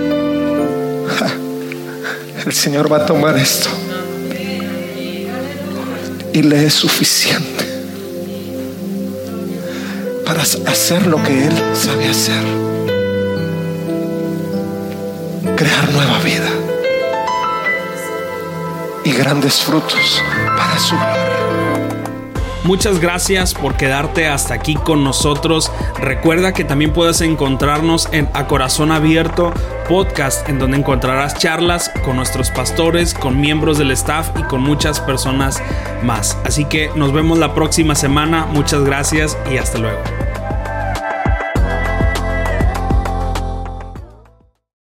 el 2.44 2.52
Señor 2.52 2.92
va 2.92 2.98
a 2.98 3.06
tomar 3.06 3.36
esto 3.36 3.70
y 6.36 6.42
le 6.42 6.66
es 6.66 6.74
suficiente 6.74 7.64
para 10.26 10.42
hacer 10.42 11.06
lo 11.06 11.22
que 11.22 11.46
Él 11.46 11.52
sabe 11.72 12.08
hacer. 12.10 12.44
Crear 15.56 15.90
nueva 15.92 16.18
vida. 16.18 16.50
grandes 19.16 19.62
frutos 19.62 20.22
para 20.58 20.78
su 20.78 20.94
gloria. 20.94 21.26
Muchas 22.64 23.00
gracias 23.00 23.54
por 23.54 23.78
quedarte 23.78 24.28
hasta 24.28 24.52
aquí 24.52 24.74
con 24.74 25.04
nosotros. 25.04 25.72
Recuerda 25.98 26.52
que 26.52 26.64
también 26.64 26.92
puedes 26.92 27.22
encontrarnos 27.22 28.10
en 28.12 28.28
A 28.34 28.46
Corazón 28.46 28.92
Abierto 28.92 29.54
podcast 29.88 30.48
en 30.48 30.58
donde 30.58 30.78
encontrarás 30.78 31.36
charlas 31.38 31.90
con 32.04 32.16
nuestros 32.16 32.50
pastores, 32.50 33.14
con 33.14 33.40
miembros 33.40 33.78
del 33.78 33.90
staff 33.92 34.30
y 34.38 34.42
con 34.44 34.62
muchas 34.62 35.00
personas 35.00 35.62
más. 36.02 36.38
Así 36.44 36.64
que 36.64 36.90
nos 36.94 37.12
vemos 37.12 37.38
la 37.38 37.54
próxima 37.54 37.94
semana. 37.94 38.46
Muchas 38.46 38.84
gracias 38.84 39.36
y 39.50 39.58
hasta 39.58 39.78
luego. 39.78 40.15